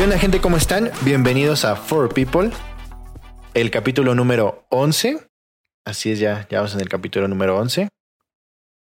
[0.00, 0.40] ¿Qué onda gente?
[0.40, 0.90] ¿Cómo están?
[1.04, 2.50] Bienvenidos a Four People,
[3.52, 5.28] el capítulo número 11.
[5.84, 7.90] Así es, ya, ya vamos en el capítulo número 11.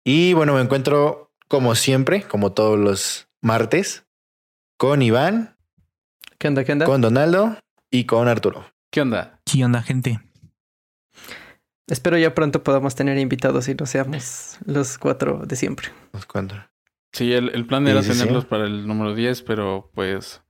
[0.05, 4.05] Y bueno, me encuentro como siempre, como todos los martes,
[4.77, 5.57] con Iván,
[6.37, 6.63] ¿Qué onda?
[6.63, 6.85] ¿Qué onda?
[6.85, 7.57] con Donaldo
[7.89, 8.67] y con Arturo.
[8.91, 9.41] ¿Qué onda?
[9.43, 10.19] ¿Qué onda, gente?
[11.87, 15.87] Espero ya pronto podamos tener invitados y no seamos los cuatro de siempre.
[16.13, 16.69] Los cuatro.
[17.11, 18.19] Sí, el, el plan era sí, sí.
[18.19, 20.43] tenerlos para el número 10, pero pues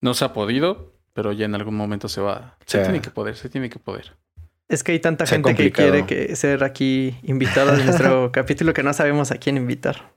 [0.00, 2.56] no se ha podido, pero ya en algún momento se va.
[2.66, 4.16] Se tiene que poder, se tiene que poder.
[4.68, 8.82] Es que hay tanta gente que quiere que ser aquí invitado en nuestro capítulo que
[8.82, 10.14] no sabemos a quién invitar.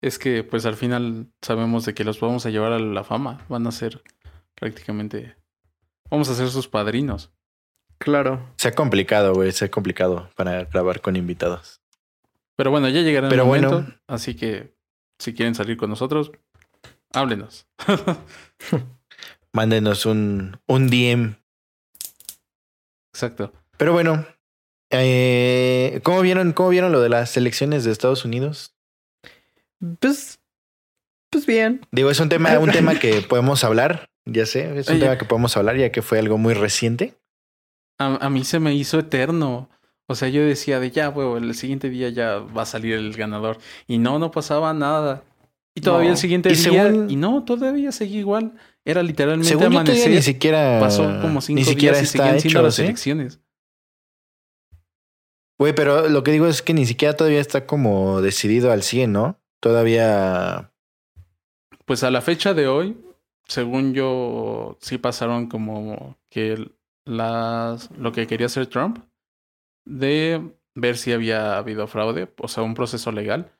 [0.00, 3.44] Es que pues al final sabemos de que los vamos a llevar a la fama.
[3.48, 4.02] Van a ser
[4.54, 5.36] prácticamente...
[6.10, 7.32] Vamos a ser sus padrinos.
[7.98, 8.48] Claro.
[8.56, 11.80] Se ha complicado, güey, se ha complicado para grabar con invitados.
[12.54, 13.70] Pero bueno, ya llegará el Pero momento.
[13.70, 13.94] bueno.
[14.06, 14.74] Así que
[15.18, 16.30] si quieren salir con nosotros,
[17.12, 17.66] háblenos.
[19.52, 21.36] Mándenos un, un DM.
[23.12, 23.52] Exacto.
[23.76, 24.26] Pero bueno,
[24.90, 28.74] eh, ¿cómo, vieron, ¿cómo vieron lo de las elecciones de Estados Unidos?
[30.00, 30.40] Pues,
[31.30, 31.86] pues bien.
[31.90, 35.04] Digo, es un tema, un tema que podemos hablar, ya sé, es un Oye.
[35.04, 37.14] tema que podemos hablar ya que fue algo muy reciente.
[37.98, 39.68] A, a mí se me hizo eterno.
[40.06, 43.12] O sea, yo decía de ya, huevo, el siguiente día ya va a salir el
[43.14, 43.58] ganador.
[43.86, 45.22] Y no, no pasaba nada.
[45.78, 46.14] Y todavía No.
[46.14, 46.62] el siguiente Y día.
[46.88, 48.52] según- Y no, todavía seguía igual.
[48.84, 50.10] Era literalmente Según amanecer.
[50.10, 53.40] ni siquiera pasó como cinco ni siquiera días y está siendo hecho, las elecciones.
[55.58, 59.12] Güey, pero lo que digo es que ni siquiera todavía está como decidido al 100,
[59.12, 59.40] ¿no?
[59.60, 60.72] Todavía
[61.84, 62.96] Pues a la fecha de hoy,
[63.46, 66.70] según yo, sí pasaron como que
[67.06, 68.98] las lo que quería hacer Trump
[69.86, 70.42] de
[70.74, 73.50] ver si había habido fraude, o sea, un proceso legal.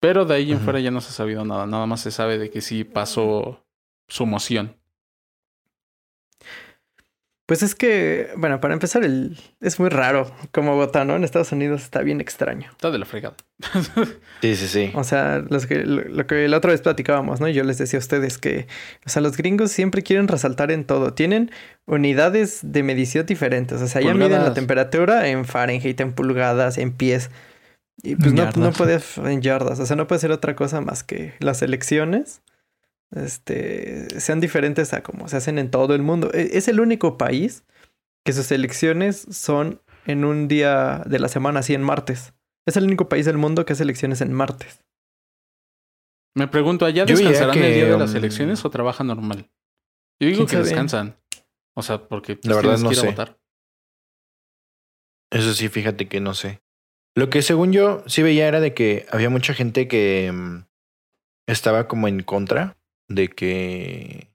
[0.00, 2.38] Pero de ahí en fuera ya no se ha sabido nada, nada más se sabe
[2.38, 3.64] de que sí pasó
[4.08, 4.76] su moción.
[7.46, 11.14] Pues es que, bueno, para empezar, el, es muy raro cómo votar, ¿no?
[11.14, 12.68] En Estados Unidos está bien extraño.
[12.72, 13.36] Está de la fregada.
[14.42, 14.90] Sí, sí, sí.
[14.94, 17.48] O sea, los que, lo, lo que la otra vez platicábamos, ¿no?
[17.48, 18.66] Yo les decía a ustedes que,
[19.06, 21.14] o sea, los gringos siempre quieren resaltar en todo.
[21.14, 21.52] Tienen
[21.86, 23.80] unidades de medición diferentes.
[23.80, 27.30] O sea, ya miden la temperatura en Fahrenheit, en pulgadas, en pies.
[28.02, 29.80] Y pues no, no puede en yardas.
[29.80, 32.42] O sea, no puede ser otra cosa más que las elecciones.
[33.10, 36.30] Este sean diferentes a como se hacen en todo el mundo.
[36.34, 37.64] E- Es el único país
[38.24, 42.34] que sus elecciones son en un día de la semana, así en martes.
[42.66, 44.82] Es el único país del mundo que hace elecciones en martes.
[46.34, 49.50] Me pregunto, ¿allá Yo descansarán el que, día de las um, elecciones o trabajan normal?
[50.20, 51.16] Yo digo ¿Quién que descansan.
[51.74, 53.06] O sea, porque La verdad no que ir a sé.
[53.08, 53.38] votar.
[55.30, 56.60] Eso sí, fíjate que no sé.
[57.16, 60.64] Lo que según yo sí veía era de que había mucha gente que mm,
[61.48, 62.76] estaba como en contra
[63.08, 64.28] de que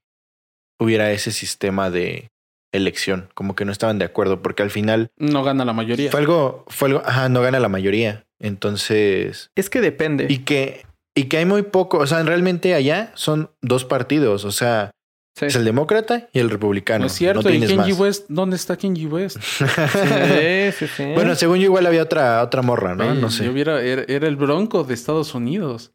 [0.80, 2.30] hubiera ese sistema de
[2.74, 6.10] elección, como que no estaban de acuerdo, porque al final No gana la mayoría.
[6.10, 8.26] fue algo, fue algo, ajá, no gana la mayoría.
[8.40, 10.26] Entonces, Es que depende.
[10.30, 14.52] y que, y que hay muy poco, o sea, realmente allá son dos partidos, o
[14.52, 14.92] sea,
[15.34, 15.46] Sí.
[15.46, 17.00] es el demócrata y el republicano.
[17.00, 17.44] No es cierto.
[17.44, 17.94] no ¿Y Kenji.
[17.94, 18.26] West?
[18.28, 19.38] ¿Dónde está Kenji West?
[19.42, 21.12] Sí, sí, sí.
[21.14, 23.14] Bueno, según yo igual había otra, otra morra, ¿no?
[23.16, 23.46] No sé.
[23.46, 25.94] Yo hubiera, era, era el bronco de Estados Unidos.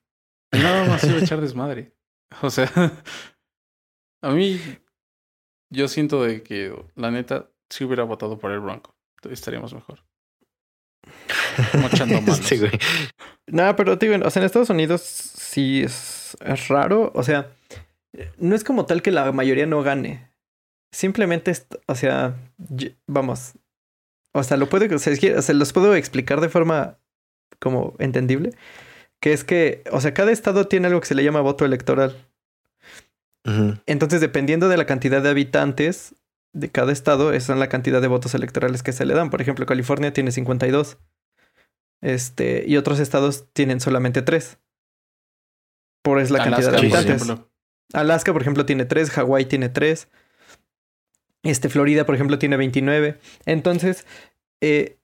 [0.52, 1.92] Nada más iba a echar desmadre.
[2.42, 2.68] O sea,
[4.20, 4.60] a mí,
[5.70, 8.96] yo siento de que, la neta, si hubiera votado por el bronco,
[9.30, 10.02] estaríamos mejor.
[11.80, 12.38] Mochando manos.
[12.42, 12.72] Sí, güey.
[13.46, 17.12] No, pero te digo, o sea, en Estados Unidos sí es, es raro.
[17.14, 17.48] O sea,
[18.38, 20.30] no es como tal que la mayoría no gane.
[20.92, 22.36] Simplemente, es, o sea,
[23.06, 23.54] vamos.
[24.32, 26.98] O sea, lo puedo, o sea, es que- o sea, los puedo explicar de forma
[27.58, 28.52] como entendible.
[29.20, 32.16] Que es que, o sea, cada estado tiene algo que se le llama voto electoral.
[33.86, 36.16] Entonces, dependiendo de la cantidad de habitantes
[36.52, 39.30] de cada estado, esa es la cantidad de votos electorales que se le dan.
[39.30, 40.98] Por ejemplo, California tiene 52.
[42.02, 44.58] Este, y otros estados tienen solamente 3.
[46.02, 47.22] Por es la cantidad de Alaska, por habitantes.
[47.22, 47.50] ejemplo.
[47.92, 50.08] Alaska, por ejemplo, tiene 3, Hawái tiene 3.
[51.42, 53.18] Este, Florida, por ejemplo, tiene 29.
[53.44, 54.06] Entonces,
[54.60, 54.98] eh,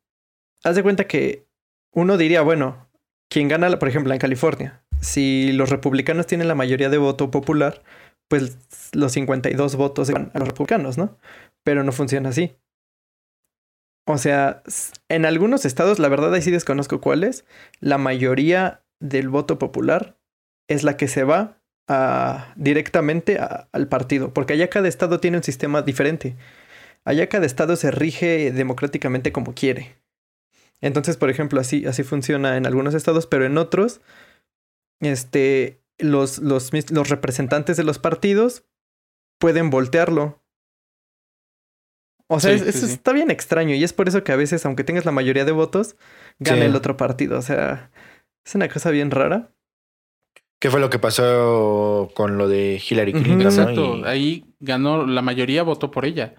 [0.64, 1.46] haz de cuenta que
[1.92, 2.88] uno diría, bueno,
[3.28, 7.82] quien gana, por ejemplo, en California, si los republicanos tienen la mayoría de voto popular,
[8.28, 8.58] pues
[8.92, 11.18] los 52 votos van a los republicanos, ¿no?
[11.64, 12.56] Pero no funciona así.
[14.06, 14.62] O sea,
[15.08, 17.44] en algunos estados, la verdad ahí sí desconozco cuáles,
[17.80, 20.18] la mayoría del voto popular
[20.68, 25.36] es la que se va a- directamente a- al partido, porque allá cada estado tiene
[25.38, 26.36] un sistema diferente.
[27.04, 29.96] Allá cada estado se rige democráticamente como quiere.
[30.80, 34.00] Entonces, por ejemplo, así, así funciona en algunos estados, pero en otros,
[35.00, 38.64] este, los, los, los representantes de los partidos
[39.38, 40.40] pueden voltearlo.
[42.28, 42.92] O sea, Sí, es- sí, eso sí.
[42.94, 45.52] está bien extraño y es por eso que a veces, aunque tengas la mayoría de
[45.52, 45.96] votos,
[46.38, 47.38] gana el otro partido.
[47.38, 47.90] O sea,
[48.44, 49.50] es una cosa bien rara.
[50.62, 53.12] ¿Qué fue lo que pasó con lo de Hillary.
[53.12, 53.42] Clinton?
[53.42, 53.96] Exacto.
[53.98, 56.36] Y- Ahí ganó, la mayoría votó por ella.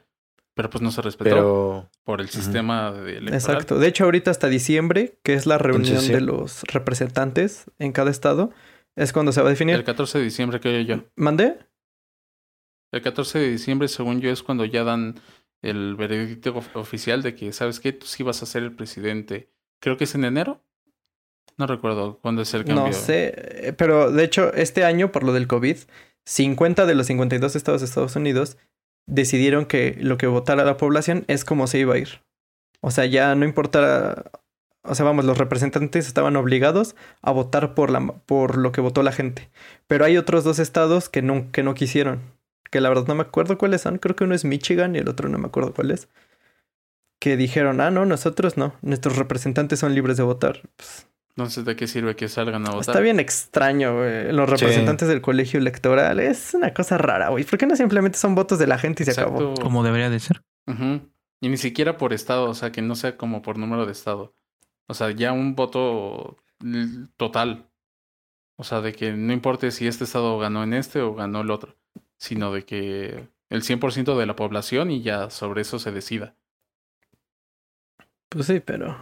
[0.55, 3.33] Pero pues no se respetó pero por el sistema de electoral.
[3.33, 3.79] Exacto.
[3.79, 6.13] De hecho, ahorita hasta diciembre, que es la reunión Entonces, sí.
[6.13, 8.51] de los representantes en cada estado,
[8.95, 9.75] es cuando se va a definir.
[9.75, 11.03] El 14 de diciembre, creo yo.
[11.17, 11.57] ¿Mandé?
[12.93, 15.19] El 14 de diciembre, según yo, es cuando ya dan
[15.63, 17.91] el veredicto of- oficial de que, ¿sabes qué?
[17.91, 19.49] Tú sí vas a ser el presidente.
[19.81, 20.63] Creo que es en enero.
[21.57, 22.87] No recuerdo cuándo es el cambio.
[22.87, 25.77] No sé, pero de hecho, este año, por lo del COVID,
[26.25, 28.57] 50 de los 52 estados de Estados Unidos
[29.05, 32.21] decidieron que lo que votara la población es como se iba a ir.
[32.81, 34.31] O sea, ya no importara.
[34.83, 39.01] O sea, vamos, los representantes estaban obligados a votar por, la, por lo que votó
[39.01, 39.49] la gente.
[39.87, 42.21] Pero hay otros dos estados que no, que no quisieron.
[42.69, 43.97] Que la verdad no me acuerdo cuáles son.
[43.97, 46.09] Creo que uno es Michigan y el otro no me acuerdo cuál es.
[47.19, 48.73] Que dijeron, ah, no, nosotros no.
[48.81, 50.61] Nuestros representantes son libres de votar.
[50.75, 52.81] Pues, Entonces, ¿de qué sirve que salgan a votar?
[52.81, 54.31] Está bien extraño, güey.
[54.31, 54.55] Los Sí.
[54.57, 56.19] representantes del colegio electoral.
[56.19, 57.43] Es una cosa rara, güey.
[57.43, 59.39] ¿Por qué no simplemente son votos de la gente y se acabó?
[59.41, 59.61] Exacto.
[59.63, 60.43] Como debería de ser.
[61.41, 64.35] Y ni siquiera por estado, o sea, que no sea como por número de estado.
[64.87, 66.37] O sea, ya un voto
[67.17, 67.67] total.
[68.55, 71.49] O sea, de que no importe si este estado ganó en este o ganó el
[71.49, 71.75] otro,
[72.17, 76.35] sino de que el 100% de la población y ya sobre eso se decida.
[78.29, 78.95] Pues sí, pero.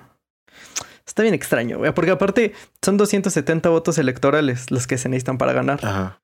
[1.11, 1.93] Está bien extraño, güey.
[1.93, 5.81] Porque aparte son 270 votos electorales los que se necesitan para ganar.
[5.83, 6.21] Ajá.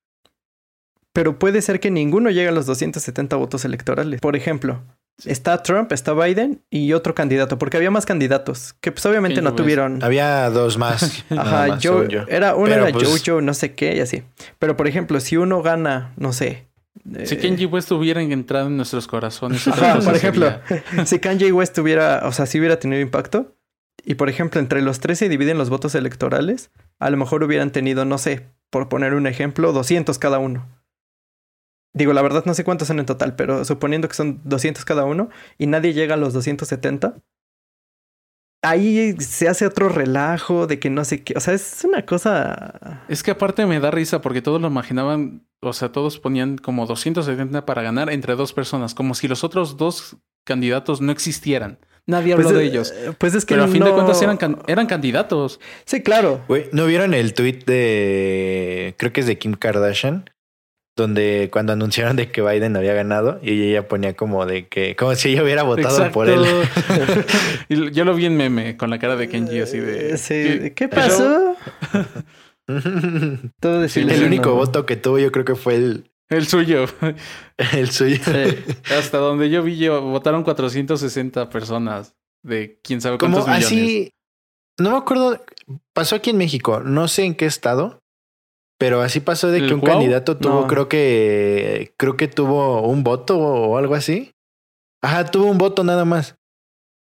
[1.12, 4.22] Pero puede ser que ninguno llegue a los 270 votos electorales.
[4.22, 4.82] Por ejemplo,
[5.26, 7.58] está Trump, está Biden y otro candidato.
[7.60, 10.02] Porque había más candidatos que, pues, obviamente Kanye no tuvieron.
[10.02, 11.26] Había dos más.
[11.32, 14.24] Ajá, más, yo, era uno Pero, era pues- Jojo, no sé qué y así.
[14.58, 16.70] Pero por ejemplo, si uno gana, no sé.
[17.26, 21.06] Si eh, Kenji West hubiera entrado en nuestros corazones, Ajá, por ejemplo, sería.
[21.06, 23.57] si Kanye West tuviera, o sea, si hubiera tenido impacto,
[24.10, 27.72] y por ejemplo, entre los tres se dividen los votos electorales, a lo mejor hubieran
[27.72, 30.66] tenido, no sé, por poner un ejemplo, 200 cada uno.
[31.94, 35.04] Digo, la verdad no sé cuántos son en total, pero suponiendo que son 200 cada
[35.04, 35.28] uno
[35.58, 37.18] y nadie llega a los 270,
[38.62, 43.04] ahí se hace otro relajo de que no sé qué, o sea, es una cosa...
[43.10, 46.86] Es que aparte me da risa porque todos lo imaginaban, o sea, todos ponían como
[46.86, 50.16] 270 para ganar entre dos personas, como si los otros dos
[50.46, 51.80] candidatos no existieran.
[52.08, 52.94] Nadie habló Pues, de eh, ellos.
[53.18, 55.60] Pues es que Pero a fin de no- cuentas eran, can- eran candidatos.
[55.86, 56.42] Sí, claro.
[56.72, 58.96] ¿no vieron el tweet de.
[58.98, 60.30] Creo que es de Kim Kardashian?
[60.96, 64.96] Donde cuando anunciaron de que Biden había ganado y ella ponía como de que.
[64.96, 66.44] Como si ella hubiera votado por él.
[67.70, 70.14] y yo lo vi en meme con la cara de Kenji así de.
[70.14, 71.56] Eh, Sí, ¿qué- ¿qué pero- pasó?
[73.60, 76.86] Todo el único voto que tuvo, yo creo que fue el, El suyo.
[77.58, 78.18] el suyo.
[78.24, 78.74] Sí.
[78.98, 83.68] Hasta donde yo vi, yo, votaron 460 personas de quién sabe Como cuántos millones.
[83.68, 84.14] así.
[84.80, 85.44] No me acuerdo.
[85.94, 86.82] Pasó aquí en México.
[86.82, 88.00] No sé en qué estado.
[88.80, 90.68] Pero así pasó de ¿El que un candidato tuvo, No.
[90.68, 91.94] creo que.
[91.98, 94.34] Creo que tuvo un voto o algo así.
[95.02, 96.36] Ajá, tuvo un voto nada más.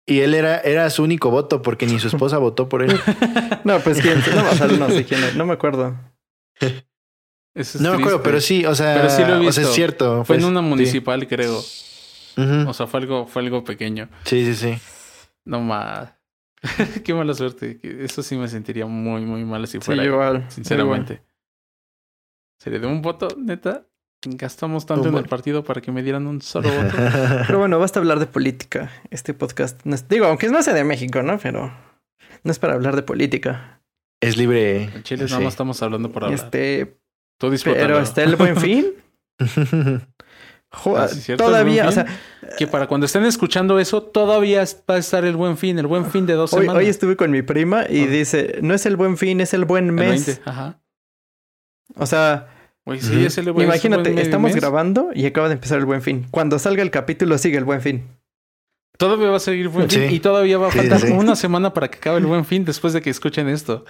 [0.07, 2.98] Y él era, era su único voto porque ni su esposa votó por él.
[3.65, 5.98] No, pues quién, no, o sea, no sé quién es, no me acuerdo.
[7.60, 9.63] Eso es No me acuerdo, pero sí, o sea, Pero sí lo he o sea,
[9.63, 10.24] es cierto.
[10.25, 10.66] Fue en pues, una sí.
[10.68, 11.62] municipal, creo.
[12.68, 14.08] O sea, fue algo, fue algo pequeño.
[14.24, 14.80] Sí, sí, sí.
[15.46, 16.13] No más.
[17.04, 17.80] Qué mala suerte.
[17.84, 20.04] Eso sí me sentiría muy, muy mal si Sí, fuera.
[20.04, 20.46] yo, igual.
[20.50, 21.22] sinceramente.
[22.60, 23.86] Sería de un voto, neta.
[24.25, 26.96] Gastamos tanto en el partido para que me dieran un solo voto.
[27.48, 28.92] Pero bueno, basta hablar de política.
[29.12, 29.82] Este podcast.
[29.86, 31.39] no es- digo, aunque no sea de México, ¿no?
[31.39, 31.74] Pero
[32.44, 33.82] no es para hablar de política.
[34.22, 34.84] es libre.
[34.96, 35.32] En Chile sí.
[35.32, 36.39] nada más estamos hablando por hablar.
[36.39, 37.00] Este,
[37.39, 38.93] Tú pero está el buen fin.
[40.72, 42.05] Jo- Ah, sí, cierto, todavía, o sea,
[42.60, 46.05] Que para cuando estén escuchando eso, todavía va a estar el buen fin, el buen
[46.05, 46.84] fin de dos hoy, semanas.
[46.84, 48.08] hoy estuve con mi prima y Ah.
[48.08, 50.25] dice, no es el buen fin, es el buen El mes.
[50.27, 50.79] 20, Ajá.
[51.96, 52.50] O sea,
[52.86, 53.25] Güey, sí, Ujú.
[53.25, 54.55] es el buen es el imagínate, buen estamos mes.
[54.62, 56.25] grabando y acaba de empezar el buen fin.
[56.31, 58.08] Cuando salga el capítulo sigue el buen fin.
[58.98, 61.12] Todavía va a seguir buen fin y todavía va a faltar sí.
[61.12, 63.86] una semana para que acabe el buen fin después de que escuchen esto.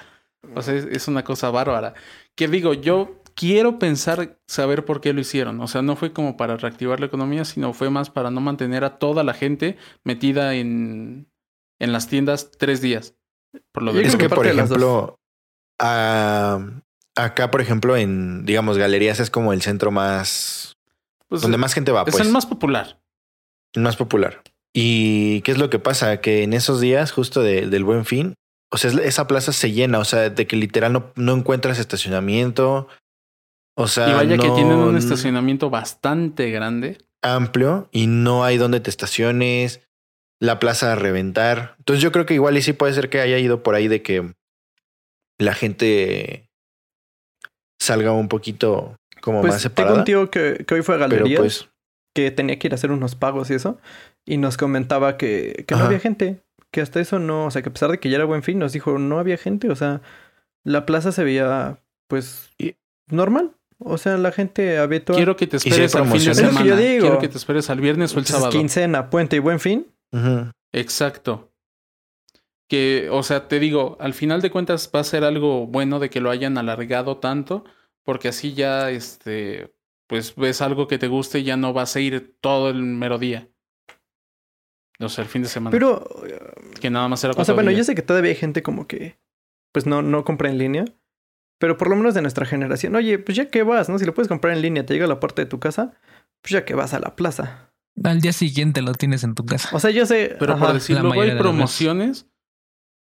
[0.53, 1.94] O sea, es, es una cosa bárbara.
[2.36, 5.62] Que digo, yo quiero pensar, saber por qué lo hicieron.
[5.62, 8.84] O sea, no fue como para reactivar la economía, sino fue más para no mantener
[8.84, 11.31] a toda la gente metida en,
[11.79, 13.15] en las tiendas tres días.
[13.72, 15.15] Por lo de Es que, por ejemplo,
[15.79, 16.60] ah,
[17.15, 20.74] acá, por ejemplo, en, digamos, galerías es como el centro más,
[21.27, 23.00] pues, donde más gente va, es pues, el más popular.
[23.74, 24.41] el más popular.
[24.74, 26.19] ¿Y qué es lo que pasa?
[26.22, 28.36] Que en esos días, justo de- del buen fin,
[28.72, 31.79] o sea, es- esa plaza se llena, o sea, de que literal no, no encuentras
[31.79, 32.88] estacionamiento.
[33.81, 36.98] O sea, y vaya que tienen un estacionamiento bastante grande.
[37.21, 39.81] amplio y no hay donde te estaciones,
[40.41, 41.75] la plaza a reventar.
[41.79, 44.01] Entonces yo creo que igual y sí puede ser que haya ido por ahí de
[44.01, 44.33] que
[45.38, 46.50] la gente
[47.79, 49.98] salga un poquito como Pues más tengo separada.
[50.00, 51.69] un tío que, que hoy fue a galerías, pues
[52.15, 53.79] que tenía que ir a hacer unos pagos y eso,
[54.25, 57.69] y nos comentaba que, que no había gente, que hasta eso no, o sea, que
[57.69, 60.01] a pesar de que ya era buen fin, nos dijo, no había gente, o sea,
[60.65, 62.75] la plaza se veía, pues, Y-
[63.09, 63.51] normal.
[63.79, 65.15] O sea, la gente habitual.
[65.15, 66.62] Quiero que te esperes al fin de semana.
[66.62, 67.01] que yo digo.
[67.01, 68.51] Quiero que te esperes al viernes o el Entonces, sábado.
[68.51, 69.88] quincena, puente y buen fin.
[70.74, 71.53] Exacto.
[72.67, 76.09] Que, o sea, te digo, al final de cuentas va a ser algo bueno de
[76.09, 77.63] que lo hayan alargado tanto,
[78.03, 79.74] porque así ya, este,
[80.07, 83.17] pues ves algo que te guste y ya no vas a ir todo el mero
[83.17, 83.50] día.
[85.00, 85.71] O sea, el fin de semana.
[85.71, 86.05] Pero,
[86.79, 89.17] que nada más era o sea, bueno, yo sé que todavía hay gente como que,
[89.71, 90.86] pues no, no compra en línea.
[91.60, 94.00] Pero por lo menos de nuestra generación, oye, pues ya que vas, ¿no?
[94.00, 95.94] Si lo puedes comprar en línea, te llega a la puerta de tu casa,
[96.42, 97.70] pues ya que vas a la plaza.
[98.04, 99.70] Al día siguiente lo tienes en tu casa.
[99.74, 100.36] O sea, yo sé.
[100.39, 102.28] Pero ajá, por decir, la luego hay promociones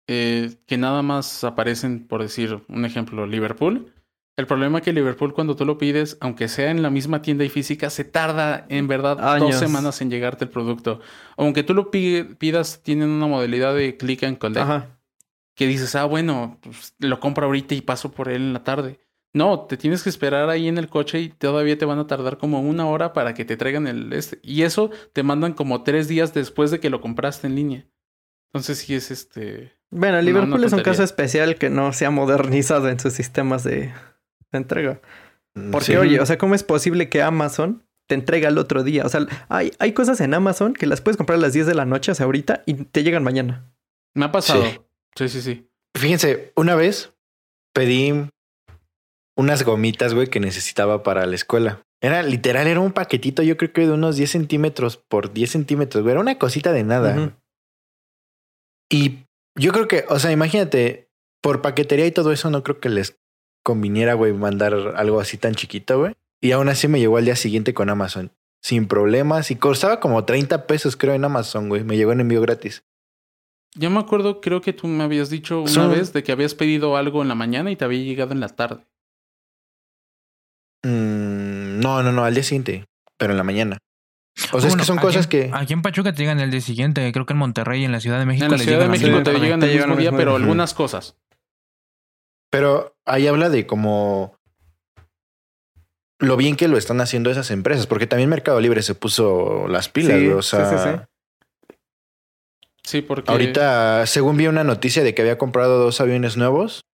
[0.09, 3.93] eh, que nada más aparecen, por decir un ejemplo, Liverpool.
[4.39, 7.43] El problema es que Liverpool cuando tú lo pides, aunque sea en la misma tienda
[7.43, 9.49] y física, se tarda en verdad Años.
[9.51, 10.99] dos semanas en llegarte el producto.
[11.37, 14.96] Aunque tú lo pi- pidas, tienen una modalidad de click and collect Ajá.
[15.57, 18.99] Que dices, ah, bueno, pues, lo compro ahorita y paso por él en la tarde.
[19.33, 22.37] No, te tienes que esperar ahí en el coche y todavía te van a tardar
[22.37, 24.39] como una hora para que te traigan el este.
[24.43, 27.85] Y eso te mandan como tres días después de que lo compraste en línea.
[28.53, 29.73] Entonces sí es este.
[29.89, 33.13] Bueno, No, Liverpool no es un caso especial que no se ha modernizado en sus
[33.13, 33.91] sistemas de,
[34.51, 35.01] de entrega.
[35.71, 35.95] Porque, Sí.
[35.95, 39.05] oye, o sea, ¿cómo es posible que Amazon te entrega el otro día?
[39.05, 41.73] O sea, hay, hay cosas en Amazon que las puedes comprar a las 10 de
[41.75, 43.65] la noche, o sea, ahorita, y te llegan mañana.
[44.13, 44.63] Me ha pasado.
[44.65, 44.79] Sí.
[45.17, 45.67] Sí, sí, sí.
[45.97, 47.13] Fíjense, una vez
[47.73, 48.13] pedí
[49.35, 51.81] unas gomitas, güey, que necesitaba para la escuela.
[52.01, 56.03] Era literal, era un paquetito, yo creo que de unos 10 centímetros por 10 centímetros,
[56.03, 56.11] güey.
[56.11, 57.35] Era una cosita de nada.
[58.89, 59.23] Y
[59.55, 61.09] yo creo que, o sea, imagínate,
[61.41, 63.17] por paquetería y todo eso, no creo que les
[63.63, 66.13] conviniera, güey, mandar algo así tan chiquito, güey.
[66.41, 68.31] Y aún así me llegó al día siguiente con Amazon.
[68.61, 69.49] Sin problemas.
[69.49, 71.83] Y costaba como 30 pesos, creo, en Amazon, güey.
[71.83, 72.83] Me llegó en envío gratis.
[73.75, 76.55] Yo me acuerdo, creo que tú me habías dicho una Son- vez de que habías
[76.55, 78.85] pedido algo en la mañana y te había llegado en la tarde.
[80.83, 82.85] Mm, no, no, no, al día siguiente,
[83.17, 83.77] pero en la mañana.
[84.51, 85.49] O sea, es Bueno, que son aquí cosas que.
[85.53, 87.11] Aquí en Pachuca te llegan el día siguiente.
[87.11, 88.87] Creo que en Monterrey y en la Ciudad de México En la les Ciudad de
[88.89, 91.15] México te llegan el mismo día, pero algunas cosas.
[92.51, 94.37] Pero ahí habla de como
[96.19, 99.89] lo bien que lo están haciendo esas empresas, porque también Mercado Libre se puso las
[99.89, 101.03] pilas, Sí, O sí, sea, sí, sí.
[102.87, 103.29] Sí, porque.
[103.29, 106.85] ahorita, según vi una noticia de que había comprado dos aviones nuevos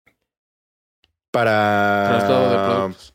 [1.29, 2.07] para.
[2.09, 3.13] Traslado de productos.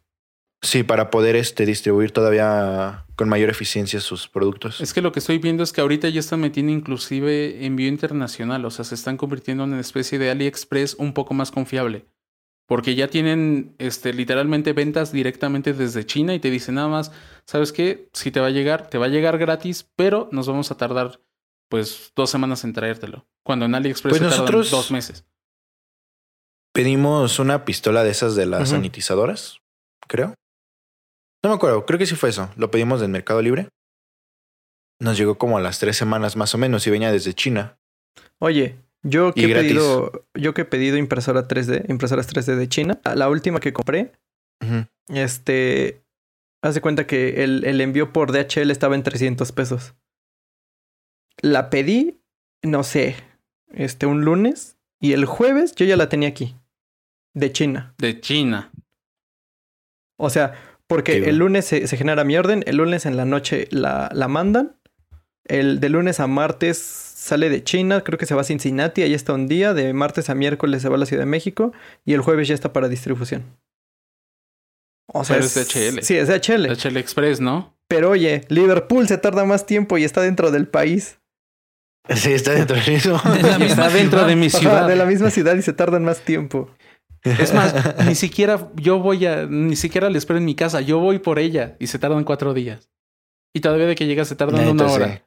[0.62, 4.80] Sí, para poder este, distribuir todavía con mayor eficiencia sus productos.
[4.80, 8.64] Es que lo que estoy viendo es que ahorita ya están metiendo inclusive envío internacional,
[8.64, 12.06] o sea, se están convirtiendo en una especie de AliExpress un poco más confiable.
[12.68, 17.10] Porque ya tienen este, literalmente ventas directamente desde China y te dicen nada más,
[17.44, 18.08] ¿sabes qué?
[18.12, 21.18] Si te va a llegar, te va a llegar gratis, pero nos vamos a tardar
[21.68, 23.26] pues dos semanas en traértelo.
[23.44, 25.24] Cuando en AliExpress Pues se tardan nosotros- dos meses.
[26.74, 29.60] Pedimos una pistola de esas de las sanitizadoras,
[30.06, 30.34] creo.
[31.42, 32.50] No me acuerdo, creo que sí fue eso.
[32.56, 33.68] Lo pedimos del Mercado Libre.
[35.00, 37.78] Nos llegó como a las tres semanas más o menos y venía desde China.
[38.38, 39.68] Oye, yo que he gratis.
[39.72, 44.12] pedido, yo que he pedido impresora 3D, impresoras 3D de China, la última que compré,
[44.62, 44.86] Ujú.
[45.08, 46.02] este,
[46.62, 49.94] hace cuenta que el, el envío por DHL estaba en 300 pesos.
[51.40, 52.20] La pedí,
[52.62, 53.16] no sé,
[53.72, 56.56] este, un lunes y el jueves yo ya la tenía aquí,
[57.34, 57.94] de China.
[57.98, 58.70] De China.
[60.18, 60.54] O sea,
[60.86, 61.38] porque Qué el bueno.
[61.44, 64.76] lunes se, se genera mi orden, el lunes en la noche la, la mandan,
[65.44, 69.14] el de lunes a martes sale de China, creo que se va a Cincinnati, ahí
[69.14, 71.72] está un día, de martes a miércoles se va a la Ciudad de México
[72.04, 73.44] y el jueves ya está para distribución.
[75.12, 76.02] O sea, Pero es DHL.
[76.02, 76.68] Sí, es DHL.
[76.68, 77.74] DHL Express, ¿no?
[77.88, 81.17] Pero oye, Liverpool se tarda más tiempo y está dentro del país.
[82.14, 82.82] Sí, está dentro de
[83.42, 84.26] la misma está dentro ciudad.
[84.26, 84.88] de mi Ajá, ciudad.
[84.88, 86.70] de la misma ciudad y se tardan más tiempo.
[87.22, 87.74] Es más,
[88.06, 91.38] ni siquiera yo voy a, ni siquiera le espero en mi casa, yo voy por
[91.38, 92.88] ella y se tardan cuatro días.
[93.52, 94.94] Y todavía de que llega se tardan una sí.
[94.94, 95.24] hora.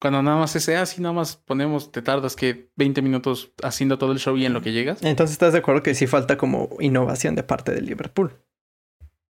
[0.00, 4.12] Cuando nada más ese, así nada más ponemos, te tardas que 20 minutos haciendo todo
[4.12, 5.02] el show y en lo que llegas.
[5.02, 8.32] Entonces, ¿estás de acuerdo que sí falta como innovación de parte de Liverpool?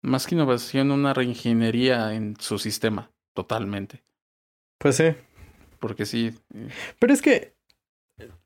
[0.01, 4.03] Más que innovación, una reingeniería en su sistema, totalmente.
[4.79, 5.15] Pues sí.
[5.83, 7.57] Porque sí, eh, Pero es que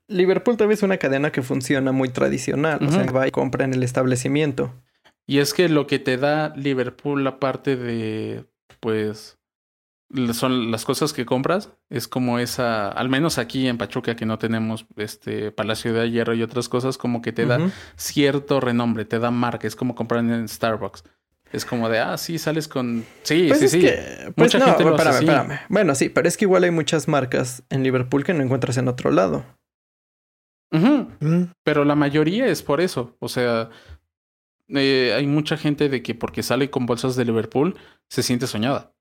[0.08, 2.84] Liverpool también es una cadena que funciona muy tradicional.
[2.84, 4.74] O sea, va y compra en el establecimiento.
[5.24, 8.44] Y es que lo que te da Liverpool, aparte de,
[8.80, 9.38] pues,
[10.32, 14.40] son las cosas que compras, es como esa, al menos aquí en Pachuca que no
[14.40, 19.20] tenemos este Palacio de Hierro y otras cosas, como que te da cierto renombre, te
[19.20, 21.04] da marca, es como comprar en Starbucks.
[21.52, 23.04] Es como de, ah, sí, sales con...
[23.22, 23.80] Sí, Pues sí, es sí.
[23.80, 25.24] que, pues Mucha no, gente lo hace espérame, así.
[25.24, 25.60] espérame.
[25.70, 28.88] Bueno, sí, pero es que igual hay muchas marcas en Liverpool que no encuentras en
[28.88, 29.44] otro lado.
[30.70, 31.44] Mm.
[31.64, 33.16] Pero la mayoría es por eso.
[33.20, 33.70] O sea,
[34.68, 37.76] eh, hay mucha gente de que porque sale con bolsas de Liverpool
[38.10, 38.92] se siente soñada.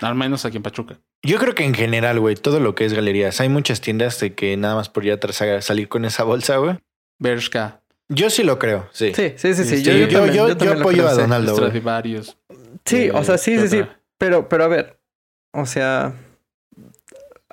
[0.00, 0.98] Al menos aquí en Pachuca.
[1.22, 4.34] Yo creo que en general, güey, todo lo que es galerías, hay muchas tiendas de
[4.34, 6.78] que nada más por ya tras salir con esa bolsa, güey.
[7.18, 9.12] Bershka, Yo sí lo creo, sí.
[9.14, 9.76] Sí, sí, sí, sí.
[9.78, 11.20] Sí, yo, yo, yo, yo, también, yo, yo también apoyo creo, a sí.
[11.20, 11.64] Donaldo, güey.
[11.66, 12.36] Stradivarius.
[12.84, 13.88] Sí, eh, o sea, sí, ¿qué sí, sí.
[14.18, 14.98] Pero, pero a ver.
[15.52, 16.14] O sea.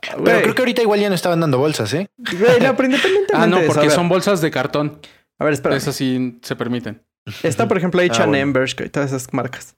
[0.02, 2.08] Pero güey, creo que ahorita igual ya no estaban dando bolsas, ¿eh?
[2.18, 5.00] güey, no, pero independientemente Ah, no, de eso, porque son bolsas de cartón.
[5.40, 5.76] A ver, espera.
[5.76, 7.04] Esas sí se permiten.
[7.44, 8.54] Está, por ejemplo, H&M, bueno.
[8.54, 9.76] Bershka y todas esas marcas.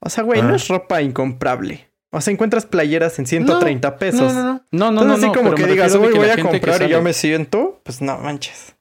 [0.00, 0.56] O sea, güey, no Ah.
[0.56, 1.90] es ropa incomprable.
[2.12, 4.32] O sea, encuentras playeras en 130 pesos.
[4.32, 4.66] No, no, no.
[4.70, 5.14] No, no, Entonces, no.
[5.14, 7.02] así no, como pero que digas, refiero de "Uy, que voy a comprar y yo
[7.02, 8.75] me siento, pues no manches.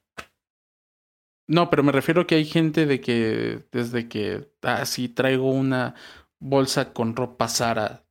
[1.47, 5.93] No, pero me refiero que hay gente de que desde que, ah, sí, traigo una
[6.39, 8.03] bolsa con ropa Sara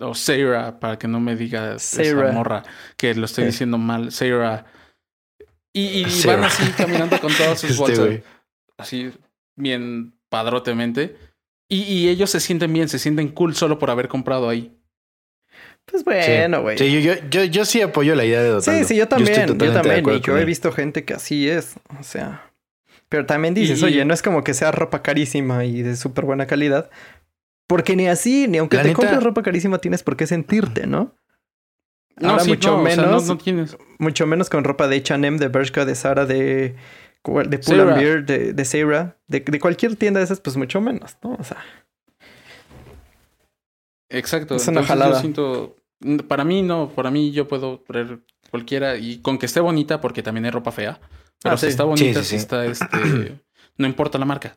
[0.00, 2.32] o Sarah, para que no me diga esa Sarah.
[2.32, 2.62] morra
[2.96, 3.50] que lo estoy Sí.
[3.50, 4.64] diciendo mal, Sarah.
[5.74, 8.20] Y, y van así caminando con todas sus Este, bolsas,
[8.78, 9.12] así
[9.56, 11.16] bien padrotemente.
[11.68, 14.72] Y, y ellos se sienten bien, se sienten cool solo por haber comprado ahí.
[15.84, 16.78] Pues bueno, güey.
[16.78, 18.72] Sí, yo, yo, yo, yo sí apoyo la idea de Donaldo.
[18.72, 20.04] Sí, sí, yo también, yo, de también.
[20.08, 21.74] Y yo he visto gente que así es.
[21.98, 22.47] O sea.
[23.08, 26.24] Pero también dices, Y- oye, no es como que sea ropa carísima y de súper
[26.24, 26.90] buena calidad.
[27.66, 30.86] Porque ni así, ni aunque La te neta- compres ropa carísima, tienes por qué sentirte,
[30.86, 31.14] ¿no?
[32.20, 33.76] No, Ahora sí, mucho no, o sea, menos, no, no tienes.
[33.98, 36.74] mucho menos con ropa de H&M, de Bershka, de Zara, de
[37.24, 37.94] de Sarah.
[37.94, 41.34] Pull&Bear, de, de Sarah, de, de cualquier tienda de esas, pues mucho menos, ¿no?
[41.38, 41.58] O sea,
[44.08, 44.56] Exacto.
[44.56, 45.14] Es una jalada.
[45.14, 45.76] Yo siento,
[46.26, 50.22] para mí no, para mí yo puedo traer cualquiera y con que esté bonita, porque
[50.22, 50.98] también hay ropa fea.
[51.42, 51.70] Pero Ah, si sí.
[51.70, 53.40] está bonita, Sí, sí, si está este,
[53.76, 54.56] no importa la marca.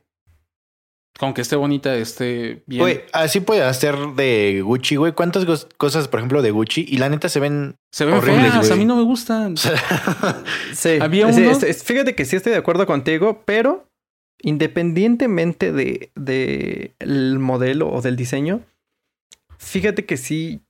[1.19, 2.81] Con que esté bonita, esté bien.
[2.81, 5.11] Güey, así puede hacer de Gucci, güey.
[5.11, 5.45] ¿Cuántas
[5.77, 6.85] cosas, por ejemplo, de Gucci?
[6.87, 7.75] Y la neta se ven...
[7.91, 8.71] Se ven horribles, feas, güey.
[8.71, 9.55] a mí no me gustan.
[10.73, 10.89] sí.
[11.01, 13.87] Había es- fíjate que sí estoy de acuerdo contigo, pero
[14.41, 18.61] independientemente de, de el modelo o del diseño,
[19.57, 20.61] fíjate que sí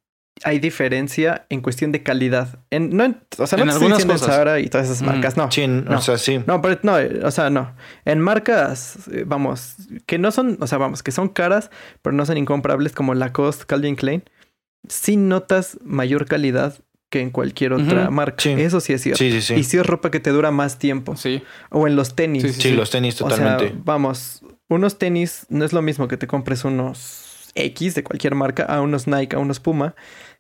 [0.44, 2.60] hay diferencia en cuestión de calidad.
[2.72, 4.36] En, no en- o sea, no En te estoy algunas cosas.
[4.36, 5.50] Zara y todas esas Mm, marcas, no.
[5.84, 5.98] No.
[5.98, 6.42] o sea, sí.
[6.48, 6.96] No, pero no,
[7.28, 7.76] o sea, no.
[8.06, 9.76] En marcas, eh, vamos,
[10.08, 11.70] que no son, o sea, vamos, que son caras,
[12.02, 14.24] pero no son incomprables como Lacoste, Calvin Klein,
[14.88, 16.80] sí notas mayor calidad
[17.12, 18.38] que en cualquier otra marca.
[18.42, 18.52] sí.
[18.52, 19.18] Eso sí es cierto.
[19.20, 19.54] Sí, sí, sí.
[19.56, 21.18] Y sí es ropa que te dura más tiempo.
[21.18, 21.44] Sí.
[21.70, 22.42] O en los tenis.
[22.42, 22.72] Sí, Sí, sí.
[22.72, 23.68] los tenis O totalmente.
[23.68, 28.36] sea, vamos, unos tenis no es lo mismo que te compres unos X de cualquier
[28.36, 29.96] marca a unos Nike, a unos Puma,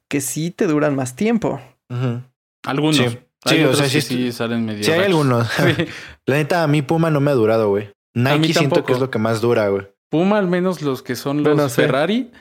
[0.08, 1.62] que sí te duran más tiempo.
[2.64, 2.96] Algunos.
[2.98, 3.04] Sí.
[3.44, 4.84] Hay Sí, o sea, sí- sí salen medio.
[4.84, 5.12] Sí, hay rachos.
[5.14, 5.48] algunos.
[5.78, 5.86] Sí.
[6.28, 7.90] La neta, a mí Puma no me ha durado, güey.
[8.14, 9.88] Nike siento que es lo que más dura, güey.
[10.10, 11.70] Puma, al menos los que son los Bueno.
[11.70, 12.32] Ferrari,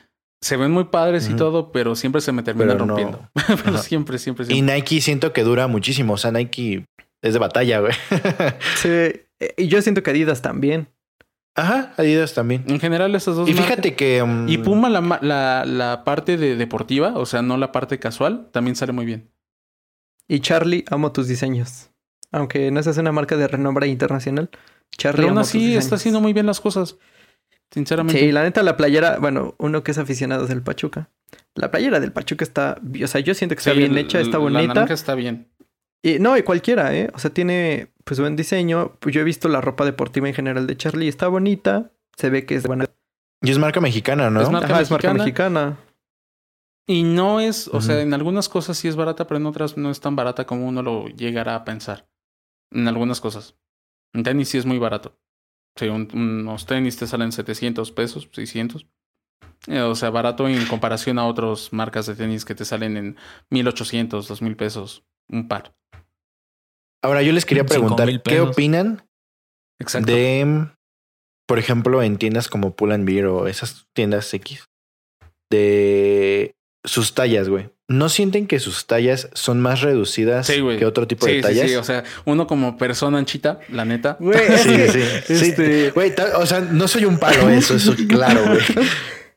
[0.43, 2.97] se ven muy padres y todo, pero siempre se me terminan Pero no.
[2.97, 3.31] rompiendo.
[3.65, 3.79] pero Ajá.
[3.79, 4.75] siempre, siempre, Y siempre.
[4.75, 6.15] Nike siento que dura muchísimo.
[6.15, 6.85] O sea, Nike
[7.23, 7.93] es de batalla, güey.
[8.77, 8.89] Sí,
[9.57, 10.89] y yo siento que Adidas también.
[11.57, 12.65] Ajá, Adidas también.
[12.69, 14.23] En general, esas dos Y marcas- fíjate que...
[14.23, 18.49] mm, Y Puma, la, la, la parte de deportiva, o sea, no la parte casual,
[18.53, 19.31] también sale muy bien.
[20.29, 21.91] Y Charlie, amo tus diseños.
[22.33, 24.49] Aunque no seas una marca de renombre internacional,
[24.97, 26.97] Charlie Pero aún así está haciendo muy bien las cosas.
[27.73, 28.21] Sinceramente.
[28.21, 31.11] Sí, la neta, la playera, bueno, uno que es aficionado del Pachuca.
[31.55, 34.21] La playera del Pachuca está, o sea, yo siento que está Sí, bien el- hecha,
[34.21, 34.67] está La bonita.
[34.75, 35.49] naranja está bien.
[36.03, 37.11] Y no, y cualquiera, ¿eh?
[37.15, 38.97] O sea, tiene pues buen diseño.
[39.01, 41.93] Pues yo he visto la ropa deportiva en general de Charlie, está bonita.
[42.17, 42.87] Se ve que es buena.
[43.43, 44.41] Y es marca mexicana, ¿no?
[44.43, 45.61] Es marca Ajá, es marca mexicana.
[45.67, 45.87] mexicana.
[46.87, 49.91] Y no es, o sea, en algunas cosas sí es barata, pero en otras no
[49.91, 52.09] es tan barata como uno lo llegará a pensar.
[52.73, 53.55] En algunas cosas.
[54.13, 55.17] En tenis sí es muy barato.
[55.77, 58.87] Sí, un- unos tenis te salen 700 pesos, 600.
[59.69, 63.17] Eh, o sea, barato en comparación a otras marcas de tenis que te salen en
[63.51, 65.73] 1800, 2000 pesos un par.
[67.03, 69.03] Ahora, yo les quería preguntar, ¿qué opinan
[69.81, 70.13] Exacto.
[70.13, 70.67] de,
[71.49, 74.65] por ejemplo, en tiendas como Pull and Bear o esas tiendas X,
[75.51, 77.71] de sus tallas, güey?
[77.89, 81.43] ¿No sienten que sus tallas son más reducidas Sí, que otro tipo sí, de sí,
[81.43, 81.71] tallas?
[81.71, 81.77] sí.
[81.77, 84.17] O sea, uno como persona anchita, la neta.
[84.21, 84.89] Güey, Sí, que,
[85.27, 85.51] sí, sí.
[85.51, 88.61] este- Güey, o sea, no soy un palo, eso, eso, claro, güey.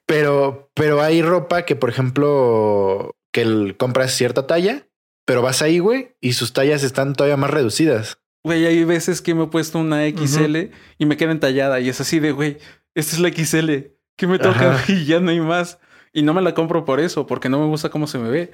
[0.05, 4.85] Pero, pero hay ropa que, por ejemplo, que el- compras cierta talla,
[5.25, 8.17] pero vas ahí, güey, y sus tallas están todavía más reducidas.
[8.43, 12.01] güey, hay veces que me he puesto una XL y me queda entallada y es
[12.01, 12.57] así de, güey,
[12.95, 13.93] esta es la XL.
[14.15, 14.75] ¿Qué me toca?
[14.75, 14.83] Ajá.
[14.93, 15.79] Y ya no hay más.
[16.11, 18.51] Y no me la compro por eso, porque no me gusta cómo se me ve.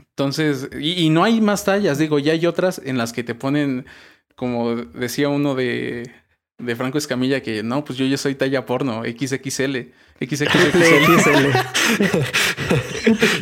[0.00, 3.34] Entonces, y, y no hay más tallas, digo, ya hay otras en las que te
[3.34, 3.86] ponen,
[4.34, 6.12] como decía uno de,
[6.58, 9.90] de Franco Escamilla, que no, pues yo ya soy talla porno, XXL,
[10.20, 10.46] XXXL.
[11.18, 11.48] XL.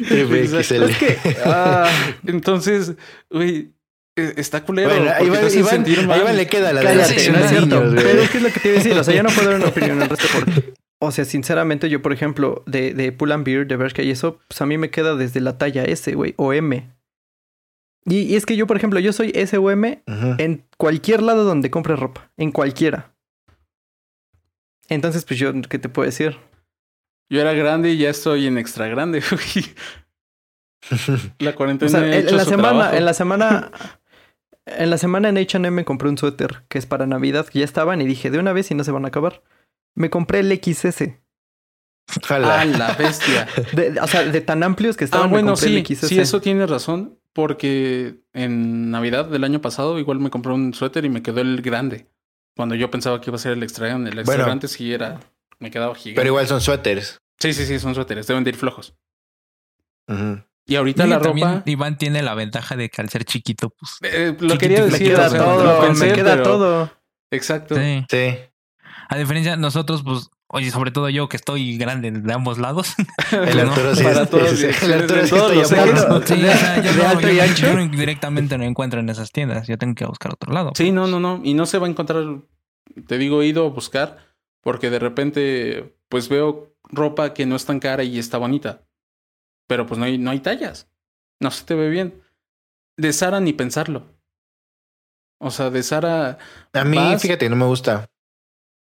[0.08, 0.62] Triple Exacto.
[0.62, 0.82] XL.
[0.90, 1.90] Es que, ah,
[2.26, 2.92] Entonces,
[3.30, 3.72] güey,
[4.16, 4.88] eh, está culero.
[4.90, 6.20] Bueno, Iván, Iván- sentir a mal.
[6.20, 7.84] Iván le queda la de cállate, las no es cierto.
[7.84, 8.02] niños.
[8.02, 8.98] Pero es que es lo que te iba a decir.
[8.98, 10.74] O sea, yo no puedo dar una opinión al resto porque...
[11.04, 14.38] O sea, sinceramente, yo, por ejemplo, de, de Pull and Beer, de Bershka y eso,
[14.46, 16.88] pues a mí me queda desde la talla S, güey, o M.
[18.04, 20.34] Y, y es que yo, por ejemplo, yo soy S o M Ujú.
[20.38, 22.30] en cualquier lado donde compre ropa.
[22.36, 23.14] En cualquiera.
[24.88, 26.36] Entonces, pues yo, ¿qué te puedo decir?
[27.30, 29.22] Yo era grande y ya estoy en extra grande.
[31.38, 32.96] La O cuarentena sea, ha en, hecho la su semana, trabajo.
[32.96, 33.70] en la semana,
[34.66, 37.64] en la semana en H&M me compré un suéter que es para Navidad, que ya
[37.64, 39.42] estaban y dije, de una vez y no se van a acabar.
[39.94, 41.04] Me compré el XS.
[42.26, 42.60] Jala.
[42.60, 43.46] Ah, la bestia.
[43.74, 46.08] De- o sea, de tan amplios que Ah, estaban, me bueno, compré sí, el XS.
[46.08, 47.18] sí, eso tiene razón.
[47.32, 51.62] Porque en Navidad del año pasado igual me compré un suéter y me quedó el
[51.62, 52.08] grande.
[52.56, 54.10] Cuando yo pensaba que iba a ser el extra grande.
[54.10, 54.46] El extra Bueno.
[54.46, 55.18] grande sí era...
[55.58, 56.16] Me quedaba gigante.
[56.20, 57.20] Pero igual son suéteres.
[57.38, 58.26] Sí, sí, sí, son suéteres.
[58.26, 58.94] Deben de ir flojos.
[60.66, 61.62] Y ahorita la ropa...
[61.64, 63.98] Iván tiene la ventaja de que al ser chiquito, pues.
[64.02, 65.08] eh, lo quería decir.
[65.08, 66.92] queda o sea, todo, lo pensé, me queda pero- todo.
[67.30, 67.76] Exacto.
[67.76, 68.04] Sí.
[68.10, 68.34] Sí.
[69.08, 72.94] A diferencia, nosotros, pues, oye, sobre todo yo que estoy grande de ambos lados.
[73.32, 74.46] El No, Arturo sí para El Arturo
[77.56, 79.66] yo, directamente no encuentro en esas tiendas.
[79.66, 80.72] Yo tengo que buscar otro lado.
[80.76, 81.40] Sí, no, no, no.
[81.42, 82.24] Y no se va a encontrar.
[83.06, 84.18] Te digo, he ido a buscar
[84.62, 88.82] porque de repente, pues veo ropa que no es tan cara y está bonita.
[89.66, 90.88] Pero pues no hay, no hay tallas.
[91.40, 92.22] No se te ve bien.
[92.96, 94.04] De Sara ni pensarlo.
[95.38, 96.38] O sea, de Sara
[96.72, 98.08] A mí, Vas- fíjate, no me gusta.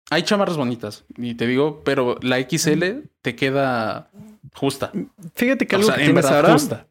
[0.09, 1.05] Hay chamarras bonitas.
[1.17, 4.09] Y te digo, pero la XL te queda
[4.53, 4.91] justa.
[5.35, 6.87] Fíjate que O algo sea, que en tiene Sara, justa.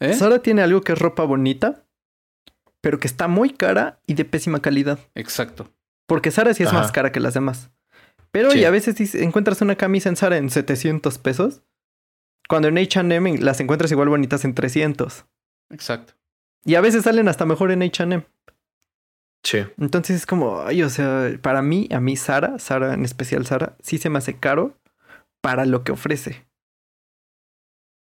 [0.00, 0.14] ¿Eh?
[0.14, 1.84] Sara tiene algo que es ropa bonita,
[2.80, 4.98] pero que está muy cara y de pésima calidad.
[5.14, 5.70] Exacto.
[6.06, 6.78] Porque Sara sí es Ajá.
[6.80, 7.70] más cara que las demás.
[8.32, 8.60] Pero Sí.
[8.60, 11.62] y a veces sí encuentras una camisa en Sara en 700 pesos.
[12.48, 15.24] Cuando en H&M las encuentras igual bonitas en 300.
[15.70, 16.14] Exacto.
[16.64, 18.24] Y a veces salen hasta mejor en H&M.
[19.42, 19.58] Sí.
[19.78, 23.76] Entonces es como, ay, o sea, para mí, a mí Sara, Sara en especial Sara,
[23.82, 24.78] sí se me hace caro
[25.40, 26.46] para lo que ofrece.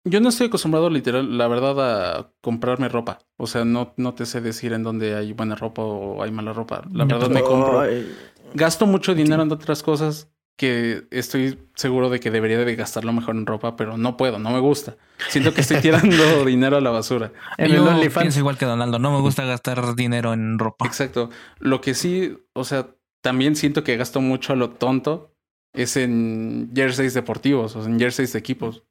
[0.05, 3.19] Yo no estoy acostumbrado, literal, la verdad, a comprarme ropa.
[3.37, 6.51] O sea, no, no te sé decir en dónde hay buena ropa o hay mala
[6.51, 6.83] ropa.
[6.91, 7.79] La verdad me compro.
[7.79, 8.13] Ay,
[8.53, 13.35] Gasto mucho dinero en otras cosas que estoy seguro de que debería de gastarlo mejor
[13.35, 14.97] en ropa, pero no puedo, no me gusta.
[15.29, 17.31] Siento que estoy tirando dinero a la basura.
[17.57, 18.99] en yo el pienso igual que Donaldo.
[18.99, 20.85] No me gusta gastar dinero en ropa.
[20.85, 21.29] Exacto.
[21.59, 25.33] Lo que sí, o sea, también siento que gasto mucho a lo tonto
[25.73, 28.83] es en jerseys deportivos, o sea, en jerseys de equipos.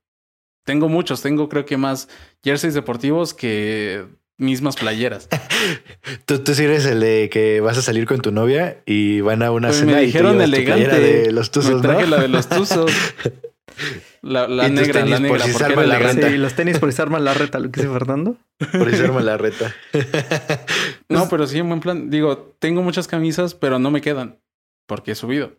[0.65, 2.09] Tengo muchos, tengo creo que más
[2.43, 4.07] jerseys deportivos que
[4.43, 5.29] mismas playeras.
[6.27, 9.43] Tú, tú sí eres el de que vas a salir con tu novia y van
[9.43, 10.85] a una Pues cena me dijeron tu elegante.
[10.87, 12.17] playera de los tuzos, Me traje ¿no?
[12.17, 12.91] la de los tuzos.
[14.21, 16.13] La, la Y tus negra, tenis la por negra, si porque la.
[16.31, 18.37] Sí, los tenis por si se arman la reta, lo que dice Fernando.
[18.73, 19.75] Por arma la reta.
[21.09, 22.09] No, pero sí, en buen plan.
[22.09, 24.39] Digo, tengo muchas camisas, pero no me quedan
[24.87, 25.55] porque he subido.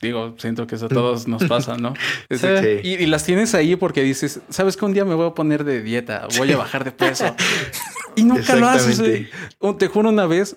[0.00, 1.94] Digo, siento que eso a todos nos pasa, ¿no?
[2.28, 2.88] Es de- Sí.
[2.88, 5.64] y, y las tienes ahí porque dices, ¿sabes que un día me voy a poner
[5.64, 6.28] de dieta?
[6.36, 7.34] Voy a bajar de peso.
[8.16, 9.02] y nunca lo haces.
[9.58, 10.56] Oh, Te juro, una vez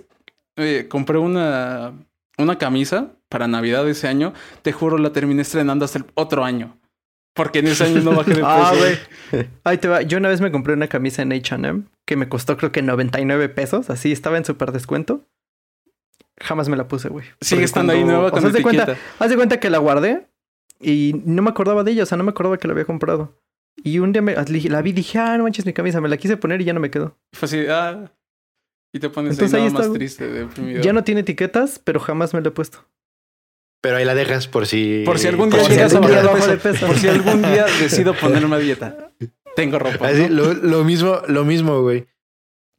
[0.57, 1.93] eh, compré una,
[2.37, 4.33] una camisa para Navidad de ese año.
[4.63, 6.77] Te juro, la terminé estrenando hasta el otro año.
[7.33, 8.47] Porque en ese año no bajé de peso.
[8.47, 9.47] Ah, güey.
[9.63, 10.01] Ahí te va.
[10.01, 13.47] Yo una vez me compré una camisa en H&M que me costó creo que 99
[13.49, 13.89] pesos.
[13.91, 15.23] Así estaba en súper descuento.
[16.39, 17.25] Jamás me la puse, güey.
[17.41, 18.85] Sigue estando ahí cuando- nueva o con sea, haz de etiqueta.
[18.85, 20.27] cuenta, haz de cuenta que la guardé
[20.79, 22.03] y no me acordaba de ella.
[22.03, 23.39] O sea, no me acordaba que la había comprado.
[23.83, 26.01] Y un día me, la vi y dije, ah, no manches mi camisa.
[26.01, 27.17] Me la quise poner y ya no me quedó.
[27.33, 28.11] Fue así, ah.
[28.93, 30.81] Y te pones Entonces ahí, ahí nada está, más triste, deprimido.
[30.81, 32.85] Ya no tiene etiquetas, pero jamás me la he puesto.
[33.81, 35.03] Pero ahí la dejas por si.
[35.05, 36.73] Por si algún por día si llegas a algún día bajar de bajo de peso.
[36.73, 36.87] peso.
[36.87, 39.11] Por si algún día decido ponerme a dieta.
[39.55, 40.07] Tengo ropa.
[40.07, 40.29] Así, ¿no?
[40.29, 42.07] lo, lo mismo, lo mismo, güey.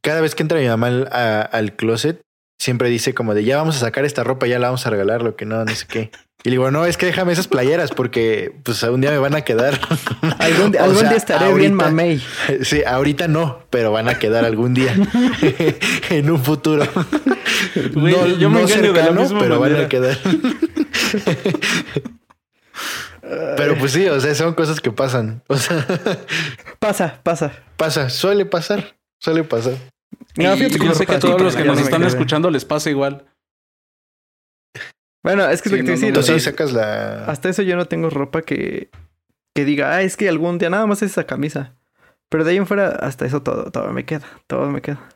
[0.03, 2.21] Cada vez que entra mi mamá al, a- al closet,
[2.59, 5.23] siempre dice como de ya vamos a sacar esta ropa, ya la vamos a regalar,
[5.23, 6.11] lo que no, no sé qué.
[6.44, 9.35] Y le digo, no, es que déjame esas playeras porque pues algún día me van
[9.35, 9.81] a quedar.
[10.38, 12.23] Algún, algún sea, día estaré ahorita- bien mamey.
[12.62, 14.94] Sí, ahorita no, pero van a quedar algún día.
[16.11, 16.87] en un futuro.
[17.94, 20.16] No yo me no engaño de la cercano, pero van a quedar.
[23.57, 25.42] pero pues sí, o sea, son cosas que pasan.
[25.49, 25.85] O sea,
[26.79, 27.53] Pasa, pasa.
[27.77, 29.75] pasa, suele pasar, suele pasar.
[30.38, 32.64] No, y fíjate que yo sé que a todos los que nos están escuchando les
[32.64, 33.27] pasa igual.
[35.22, 36.35] Bueno, es que es lo que te no, decía.
[36.35, 37.24] no, sacas la.
[37.27, 38.90] hasta eso yo no tengo ropa que,
[39.55, 41.74] que diga, ah, es que algún día nada más es esa camisa.
[42.29, 44.27] Pero de ahí en fuera, hasta eso todo, todo me queda.
[44.46, 45.09] Todo me queda.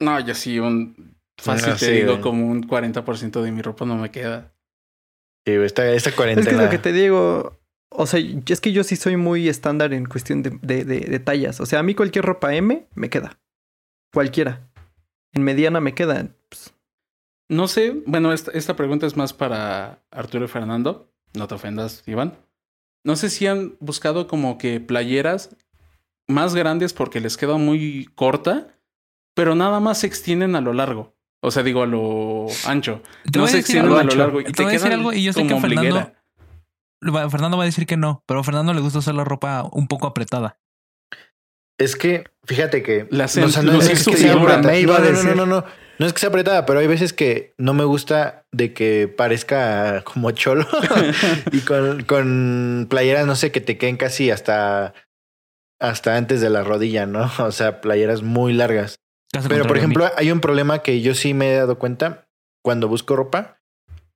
[0.00, 3.84] No, yo sí, un fácil Ah, te sí, digo, como un 40% de mi ropa
[3.86, 4.52] no me queda.
[5.46, 6.48] Sí, esta, esta Es cuarentena.
[6.50, 7.58] que es lo que te digo.
[7.90, 11.18] O sea, es que yo sí soy muy estándar en cuestión de, de, de- de
[11.20, 11.60] tallas.
[11.60, 13.38] O sea, a mí cualquier ropa M me queda.
[14.12, 14.68] Cualquiera.
[15.32, 16.28] En mediana me queda.
[16.48, 16.74] Pues,
[17.48, 21.12] No sé, bueno, esta, esta pregunta es más para Arturo y Fernando.
[21.34, 22.34] No te ofendas, Iván.
[23.04, 25.54] No sé si han buscado como que playeras
[26.28, 28.68] más grandes porque les queda muy corta,
[29.34, 31.14] pero nada más se extienden a lo largo.
[31.40, 33.00] O sea, digo a lo ancho.
[33.30, 34.16] Te no se extienden a lo ancho.
[34.16, 34.40] largo.
[34.40, 36.22] Y Te te, voy a decir quedan algo y yo sé como que Fernando- ombliguera.
[37.00, 39.88] Fernando va a decir que no, pero a Fernando le gusta usar la ropa un
[39.88, 40.58] poco apretada.
[41.78, 43.06] Es que, fíjate que.
[43.10, 44.62] Le hacen o sea, no, es que sea apretada.
[44.62, 45.64] Me iba a no, no, no, no, no.
[45.98, 50.02] No es que sea apretada, pero hay veces que no me gusta de que parezca
[50.04, 50.66] como cholo.
[51.52, 54.92] y con, con playeras, no sé, que te queden casi hasta,
[55.80, 57.30] hasta antes de la rodilla, ¿no?
[57.38, 58.96] O sea, playeras muy largas.
[59.32, 62.28] Caso Pero, por ejemplo, hay un problema que yo sí me he dado cuenta
[62.62, 63.58] cuando busco ropa.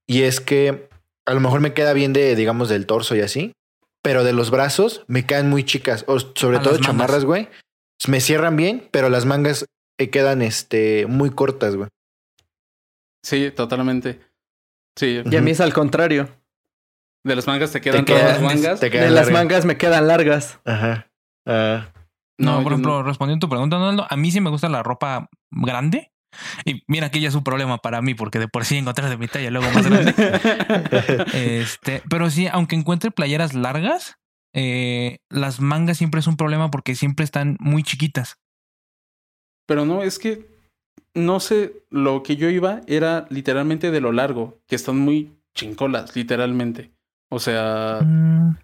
[0.06, 0.89] Y es que
[1.26, 3.52] a lo mejor me queda bien de, digamos, del torso y así.
[4.02, 6.04] Pero de los brazos me quedan muy chicas.
[6.08, 7.48] O sobre A todo chamarras, güey.
[8.08, 9.66] Me cierran bien, pero las mangas
[9.98, 11.88] eh, quedan este, muy cortas, güey.
[13.24, 14.20] Sí, totalmente.
[14.98, 16.28] Sí, y a mí es al contrario.
[17.24, 18.80] de las mangas te quedan Te todas quedan- las mangas.
[18.80, 20.58] te De quedan las mangas me quedan largas.
[20.64, 21.10] Ajá.
[21.46, 21.92] Ah,
[22.38, 23.02] No, No, por ejemplo, no.
[23.02, 26.09] respondiendo a tu pregunta, Donaldo, a mí sí me gusta la ropa grande.
[26.64, 29.16] Y mira que ya es un problema para mí, porque de por sí encontrar de
[29.16, 30.14] mi talla luego más grande.
[31.34, 34.16] este, pero sí, aunque encuentre playeras largas,
[34.54, 38.36] eh, las mangas siempre es un problema porque siempre están muy chiquitas.
[39.66, 40.48] Pero no, es que
[41.14, 46.14] no sé, lo que yo iba era literalmente de lo largo, que están muy chincolas,
[46.14, 46.92] literalmente.
[47.28, 48.56] O sea, Mm,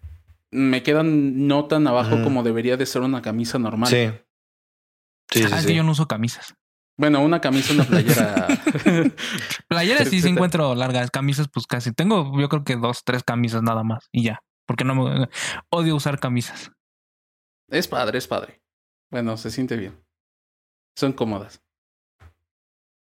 [0.51, 3.89] me quedan no tan abajo como debería de ser una camisa normal.
[3.91, 4.11] sí.
[5.29, 5.69] Sí, sí, ah, es sí.
[5.69, 6.55] que yo no uso camisas.
[6.99, 8.49] Bueno, una camisa, una playera.
[9.69, 11.93] Playeras sí, sí encuentro largas, camisas pues casi.
[11.93, 14.41] Tengo yo creo que dos, tres camisas nada más y ya.
[14.67, 15.29] Porque no me
[15.71, 16.73] odio usar camisas.
[17.69, 18.61] es padre, es padre.
[19.11, 19.95] Bueno, se siente bien.
[20.97, 21.61] Son cómodas.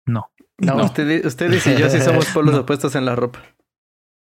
[0.06, 0.84] No, No.
[0.84, 2.60] Ustedes, ustedes y yo sí somos polos No.
[2.60, 3.42] opuestos en la ropa.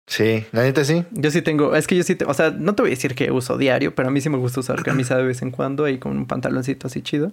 [0.06, 1.04] Sí, la neta sí.
[1.10, 3.14] Yo sí tengo, es que yo sí, te- o sea, no te voy a decir
[3.14, 5.86] que uso diario, pero a mí sí me gusta usar camisa de vez en cuando
[5.88, 7.32] y con un pantaloncito así chido.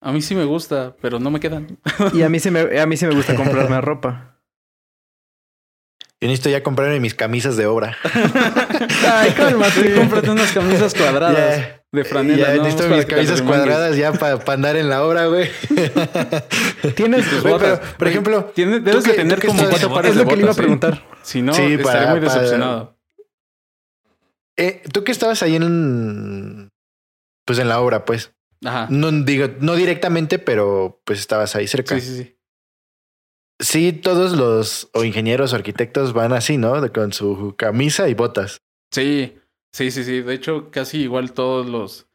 [0.00, 1.78] A mí sí me gusta, pero no me quedan.
[2.14, 4.36] Y a mí sí me, a mí sí me gusta comprarme ropa.
[6.20, 7.96] Yo necesito ya comprarme mis camisas de obra.
[9.12, 9.94] Ay, cálmate.
[9.94, 12.48] Cómprate unas camisas cuadradas de franela.
[12.48, 12.62] ya ¿no?
[12.64, 15.48] necesito mis camisas cuadradas ya para andar en la obra, güey.
[16.96, 17.78] Tienes, tus botas.
[17.78, 20.42] pero, por ejemplo, Tiene- debes de tener como cuatro pares es de lo que le
[20.42, 20.56] iba a ¿eh?
[20.56, 21.04] preguntar.
[21.22, 22.98] Si no, Sí, estaría para- muy para- decepcionado.
[24.56, 26.68] eh, tú que estabas ahí en.
[27.44, 28.32] Pues en la obra, pues.
[28.64, 28.88] Ajá.
[28.90, 31.94] No digo, no directamente, pero pues estabas ahí cerca.
[31.98, 32.16] Sí, Sí,
[33.60, 33.92] sí, sí.
[33.92, 36.80] todos los o ingenieros o arquitectos van así, ¿no?
[36.80, 38.58] De- con su camisa y botas.
[38.92, 39.34] Sí,
[39.72, 40.20] sí, sí, sí.
[40.22, 42.06] De hecho, casi igual todos los.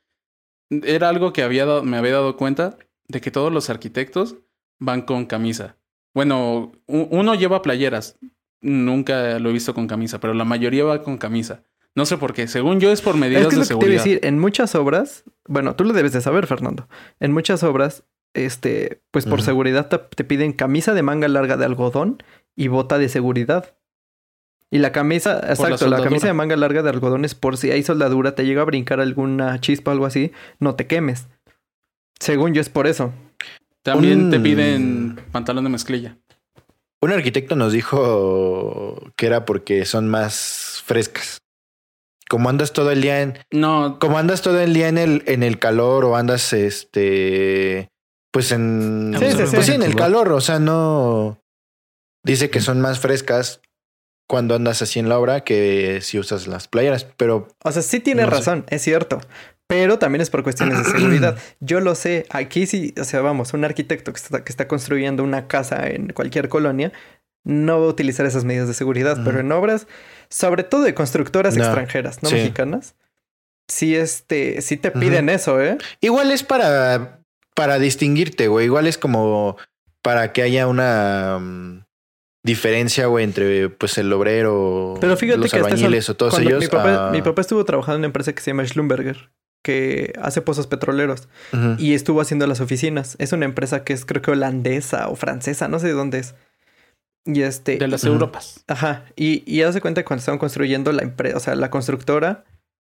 [0.69, 2.77] Era algo que había dado- me había dado cuenta
[3.07, 4.37] de que todos los arquitectos
[4.79, 5.77] van con camisa.
[6.15, 8.17] Bueno, uno lleva playeras.
[8.61, 11.63] Nunca lo he visto con camisa, pero la mayoría va con camisa.
[11.95, 12.47] No sé por qué.
[12.47, 14.21] Según yo es por medidas Es que es de lo que te iba a seguridad.
[14.21, 16.87] decir, en muchas obras, bueno, tú lo debes de saber, Fernando.
[17.19, 18.03] En muchas obras,
[18.33, 22.23] este, pues por seguridad te, te piden camisa de manga larga de algodón
[22.55, 23.75] y bota de seguridad.
[24.71, 27.83] Y la camisa, exacto, la, camisa de manga larga de algodón es por si hay
[27.83, 31.27] soldadura, te llega a brincar alguna chispa o algo así, no te quemes.
[32.19, 33.13] Según yo es por eso.
[33.83, 36.17] También te piden pantalón de mezclilla.
[37.01, 41.42] Un arquitecto nos dijo que era porque son más frescas.
[42.29, 45.43] Como andas todo el día en, No, como andas todo el día en el, en
[45.43, 47.89] el calor o andas este
[48.31, 49.55] pues en Sí, sí, sí.
[49.55, 51.39] pues sí, en el calor, o sea, no
[52.25, 53.61] dice que son más frescas
[54.27, 57.99] cuando andas así en la obra que si usas las playeras, pero O sea, sí
[57.99, 58.37] tienes No sé.
[58.37, 59.19] razón, es cierto.
[59.67, 61.37] Pero también es por cuestiones de seguridad.
[61.59, 62.25] Yo lo sé.
[62.29, 66.07] Aquí sí, o sea, vamos, un arquitecto que está, que está construyendo una casa en
[66.13, 66.91] cualquier colonia
[67.43, 69.17] no va a utilizar esas medidas de seguridad.
[69.25, 69.87] Pero en obras,
[70.29, 71.63] sobre todo de constructoras No.
[71.63, 72.35] extranjeras, no Sí.
[72.35, 72.95] mexicanas,
[73.67, 75.77] sí, este, sí te piden eso, ¿eh?
[76.01, 77.19] igual es para
[77.55, 79.57] para distinguirte, güey, igual es como
[80.01, 81.83] para que haya una mm,
[82.43, 86.59] diferencia, güey, entre pues el obrero, Pero fíjate los que albañiles o todos ellos.
[86.61, 89.29] mi, papá, ah, mi papá estuvo trabajando en una empresa que se llama Schlumberger,
[89.63, 91.29] que hace pozos petroleros
[91.77, 93.15] y estuvo haciendo las oficinas.
[93.19, 96.35] Es una empresa que es creo que holandesa o francesa, no sé de dónde es.
[97.25, 97.77] Y este...
[97.77, 98.03] De las.
[98.03, 98.63] Europas.
[98.67, 101.69] Ajá, y, y haz de cuenta que cuando estaban construyendo la empresa, o sea, la
[101.69, 102.43] constructora,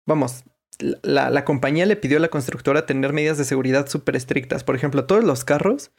[0.07, 0.45] vamos,
[0.79, 4.65] la, la compañía le pidió a la constructora tener medidas de seguridad súper estrictas.
[4.65, 5.91] Por ejemplo, todos los carros,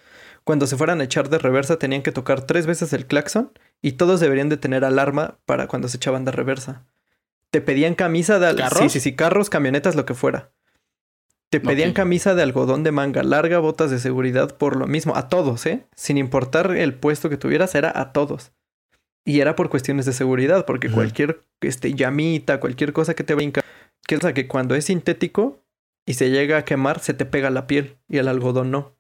[0.43, 3.93] cuando se fueran a echar de reversa, tenían que tocar tres veces el claxon y
[3.93, 6.86] todos deberían de tener alarma para cuando se echaban de reversa.
[7.52, 8.56] Te pedían camisa de...
[8.56, 8.80] ¿Carros?
[8.80, 10.52] Sí, sí, sí, carros, camionetas, lo que fuera.
[11.53, 15.29] Te pedían camisa de algodón de manga larga, botas de seguridad por lo mismo, a
[15.29, 15.85] todos, ¿eh?
[15.95, 18.53] Sin importar el puesto que tuvieras, era a todos.
[19.23, 23.61] Y era por cuestiones de seguridad, porque cualquier este, llamita, cualquier cosa que te brinca,
[24.07, 25.63] que, sea, que cuando es sintético
[26.07, 28.95] y se llega a quemar, se te pega la piel y el algodón no.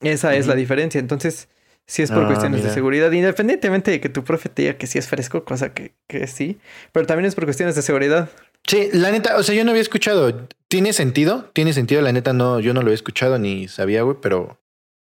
[0.00, 0.98] Esa es la diferencia.
[0.98, 1.48] Entonces,
[1.86, 4.86] sí es por Ah, cuestiones de seguridad, independientemente de que tu profe te diga que
[4.86, 6.58] sí es fresco, cosa que, que sí,
[6.92, 8.28] pero también es por cuestiones de seguridad.
[8.66, 10.48] Sí, la neta, o sea, yo no había escuchado.
[10.68, 11.50] ¿Tiene sentido?
[11.52, 14.60] Tiene sentido, la neta, no, yo no lo había escuchado ni sabía, güey, pero,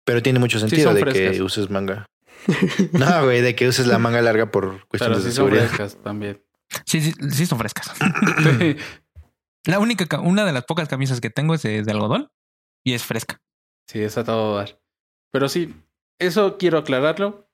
[0.04, 1.36] pero tiene mucho sentido de frescas.
[1.36, 2.06] que uses manga.
[2.92, 5.66] No, güey, de que uses la manga larga por Pero cuestiones sí de son seguridad.
[5.66, 6.42] frescas también.
[6.86, 7.90] Sí, sí, sí son frescas.
[9.66, 12.30] La única, ca- una de las pocas camisas que tengo es de, de algodón
[12.84, 13.40] y es fresca.
[13.88, 14.80] Sí, es a todo dar.
[15.32, 15.74] Pero sí,
[16.18, 17.49] eso quiero aclararlo.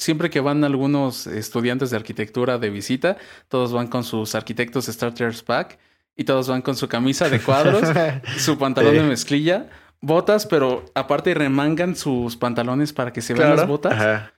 [0.00, 5.42] Siempre que van algunos estudiantes de arquitectura de visita, todos van con sus arquitectos Starters
[5.42, 5.78] Pack
[6.16, 7.82] y todos van con su camisa de cuadros,
[8.38, 9.68] su pantalón de mezclilla,
[10.00, 13.56] botas, pero aparte remangan sus pantalones para que se vean Claro.
[13.60, 13.92] las botas.
[13.92, 14.32] Ajá.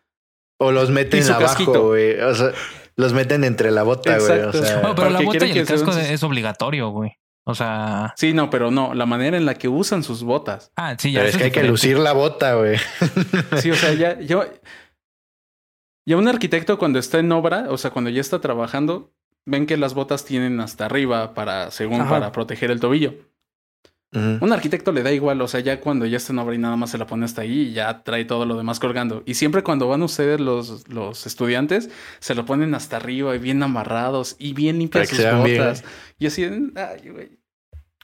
[0.58, 2.18] O los meten abajo, güey.
[2.20, 2.50] O sea,
[2.96, 4.30] los meten entre la bota, güey.
[4.30, 4.64] O Exacto.
[4.64, 7.12] sea, Bueno, pero la porque bota y el casco sus- es obligatorio, güey.
[7.44, 10.72] O sea, Sí, no, pero no, la manera en la que usan sus botas.
[10.76, 11.20] ah, sí, ya.
[11.20, 12.78] pero es que hay que lucir la bota, güey.
[13.60, 14.44] Sí, o sea, ya, yo.
[16.04, 19.12] Ya un arquitecto cuando está en obra, o sea, cuando ya está trabajando,
[19.46, 22.10] ven que las botas tienen hasta arriba para, según Ajá.
[22.10, 23.14] para proteger el tobillo.
[24.14, 26.76] Un arquitecto le da igual, o sea, ya cuando ya está en obra y nada
[26.76, 29.22] más se la pone hasta ahí y ya trae todo lo demás colgando.
[29.24, 31.88] Y siempre cuando van ustedes los, los estudiantes,
[32.18, 35.38] se lo ponen hasta arriba y bien amarrados y bien limpias sus bien.
[35.38, 35.82] botas.
[36.18, 37.41] Y así, ay, güey.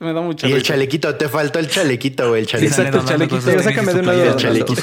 [0.01, 2.43] Me da mucha Y el chalequito, te faltó el chalequito, güey.
[2.43, 2.81] El chalequito.
[2.83, 3.43] Exacto, el chalequito.
[3.45, 4.03] Pero sácame de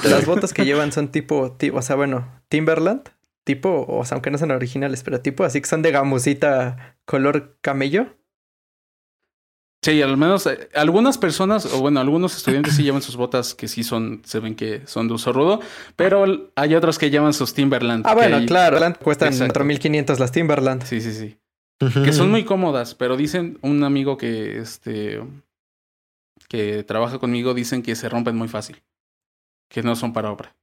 [0.09, 3.01] Las, botas que llevan son tipo, ti- o sea, bueno, Timberland,
[3.45, 7.57] tipo, o sea, aunque no son originales, pero tipo así que son de gamusita color
[7.61, 8.07] camello.
[9.83, 13.67] Sí, al menos eh, algunas personas, o bueno, algunos estudiantes sí llevan sus botas que
[13.67, 15.59] sí son, se ven que son de uso rudo,
[15.95, 16.25] pero
[16.55, 18.03] hay otros que llevan sus Timberland.
[18.07, 19.53] Ah, bueno, claro, cuestan Exacto.
[19.53, 20.83] 4500 las Timberland.
[20.85, 21.37] Sí, sí, sí.
[21.77, 25.21] Que son muy cómodas, pero dicen, un amigo que, este,
[26.47, 28.81] que trabaja conmigo, dicen que se rompen muy fácil.
[29.67, 30.55] Que no son para obra.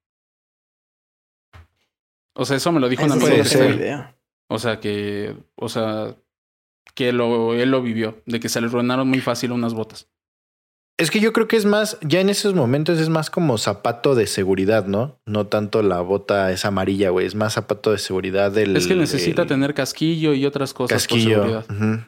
[2.35, 3.79] O sea, eso me lo dijo un Esa amigo.
[3.79, 4.05] que.
[4.49, 6.17] O sea, que, o sea,
[6.95, 10.09] que lo, él lo vivió, de que se le arruinaron muy fácil unas botas.
[10.99, 14.15] Es que yo creo que es más, ya en esos momentos es más como zapato
[14.15, 15.19] de seguridad, ¿no?
[15.27, 17.27] No tanto la bota es amarilla, güey.
[17.27, 18.77] Es más zapato de seguridad del.
[18.77, 21.59] es que necesita el tener casquillo y otras cosas por casquillo.
[21.61, 22.05] Ujú.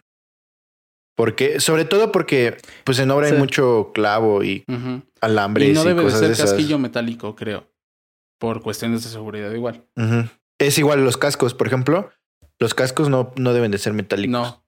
[1.17, 3.35] Porque, sobre todo porque, pues en obra Sí.
[3.35, 5.03] hay mucho clavo y Ujú.
[5.21, 7.69] alambres Y y, no debe de cosas ser de casquillo metálico, creo.
[8.41, 9.85] Por cuestiones de seguridad igual.
[10.61, 12.11] Es igual los cascos, por ejemplo.
[12.61, 14.33] Los cascos no, no deben de ser metálicos.
[14.33, 14.64] No.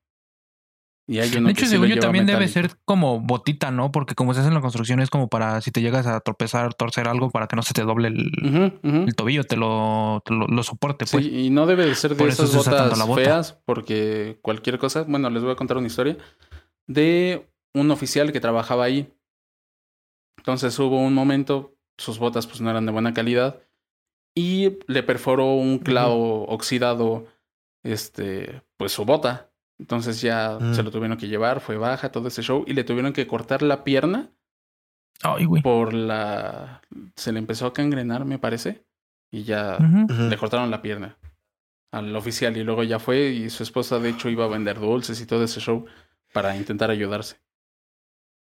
[1.09, 3.93] Y hay uno De que hecho, sí según yo, también debe ser como botita, ¿no?
[3.93, 6.75] Porque como se hace en la construcción es como para si te llegas a tropezar,
[6.75, 10.63] torcer algo para que no se te doble el, tobillo, te lo, te lo, lo
[10.65, 11.25] soporte, pues.
[11.25, 13.23] Sí, y no debe de ser de Por esas botas bota.
[13.23, 15.05] feas, porque cualquier cosa.
[15.07, 16.17] Bueno, les voy a contar una historia
[16.89, 19.13] de un oficial que trabajaba ahí.
[20.39, 23.61] Entonces hubo un momento, sus botas pues no eran de buena calidad
[24.35, 27.27] y le perforó un clavo oxidado,
[27.83, 29.51] este, pues su bota.
[29.79, 30.75] Entonces ya Mm.
[30.75, 33.63] se lo tuvieron que llevar, fue baja todo ese show y le tuvieron que cortar
[33.63, 34.31] la pierna
[35.23, 35.63] Ay, güey.
[35.63, 36.83] por la...
[37.15, 38.85] Se le empezó a cangrenar, me parece,
[39.31, 41.17] y ya le cortaron la pierna
[41.93, 45.21] al oficial y luego ya fue y su esposa de hecho iba a vender dulces
[45.21, 45.87] y todo ese show
[46.33, 47.37] para intentar ayudarse.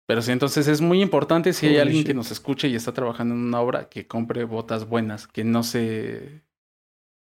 [0.06, 3.34] Pero sí, entonces es muy importante si hay alguien que nos escuche y está trabajando
[3.34, 6.42] en una obra que compre botas buenas, que no se...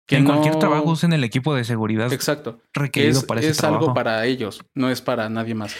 [0.07, 2.61] Que en cualquier trabajo usen el equipo de seguridad Exacto.
[2.75, 3.85] requerido Es, para ese es trabajo.
[3.85, 5.75] algo para ellos, no es para nadie más.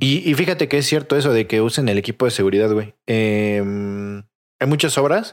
[0.00, 2.94] Y, y fíjate que es cierto eso de que usen el equipo de seguridad, güey.
[3.06, 4.22] Em,
[4.60, 5.32] hay muchas obras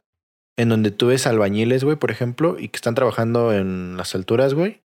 [0.57, 4.53] en donde tú ves albañiles, güey, por ejemplo, y que están trabajando en las alturas,
[4.53, 4.83] güey,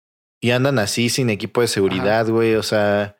[0.41, 3.17] y andan así sin equipo de seguridad, güey, o sea,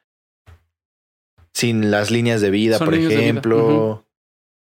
[1.55, 4.07] sin las líneas de vida, Son por ejemplo.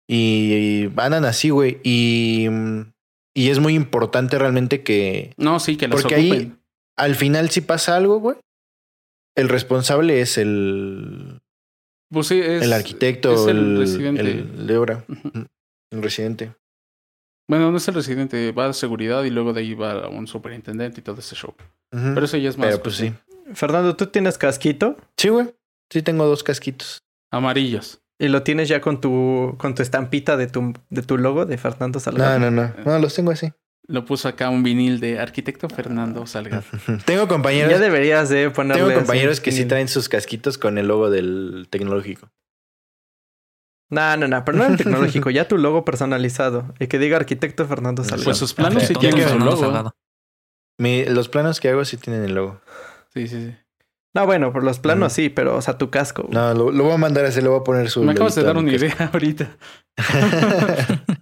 [0.08, 1.80] y, y andan así, güey.
[1.84, 2.48] Y,
[3.40, 6.54] y es muy importante realmente que No, sí, que las Porque ahí-
[6.98, 8.38] al final si pasa algo, güey,
[9.38, 11.40] el responsable es el
[12.12, 12.62] Pues sí, es.
[12.64, 14.22] el arquitecto, es el el, residente.
[14.22, 15.46] el de obra, Ujú.
[15.92, 16.54] el residente.
[17.50, 21.00] Bueno, no es el residente, va a seguridad y luego de ahí va un superintendente
[21.00, 21.56] y todo ese show.
[21.92, 22.68] Pero eso ya es más.
[22.68, 23.12] Pero pues sí.
[23.56, 24.96] Fernando, ¿tú tienes casquito?
[25.18, 25.48] Sí, güey.
[25.92, 27.00] Sí tengo dos casquitos.
[27.32, 28.00] Amarillos.
[28.22, 31.58] Y lo tienes ya con tu, con tu estampita de tu, de tu logo de
[31.58, 32.38] Fernando Salgado.
[32.38, 32.84] No, no, no.
[32.86, 33.54] No, los tengo así.
[33.88, 36.64] Lo puso acá un vinil de arquitecto Fernando Salgado.
[37.06, 38.84] Tengo compañeros, Ya deberías de ponerle.
[38.84, 42.30] tengo compañeros que sí traen sus casquitos con el logo del tecnológico.
[43.90, 46.72] No, no, no, pero no el tecnológico, ya tu logo personalizado.
[46.80, 48.26] Y que diga arquitecto Fernando Salgado.
[48.26, 49.92] Pues sus planos sí Ya tienen su logo.
[50.78, 52.62] Mi- los planos que hago sí tienen el logo.
[53.14, 53.56] Sí, sí, sí.
[54.16, 56.24] No, bueno, por los planos sí, pero, o sea, tu casco.
[56.24, 56.34] güey.
[56.34, 58.04] No, lo, lo voy a mandar a hacer, le voy a poner su.
[58.04, 59.56] Me acabas de dar una idea ahorita.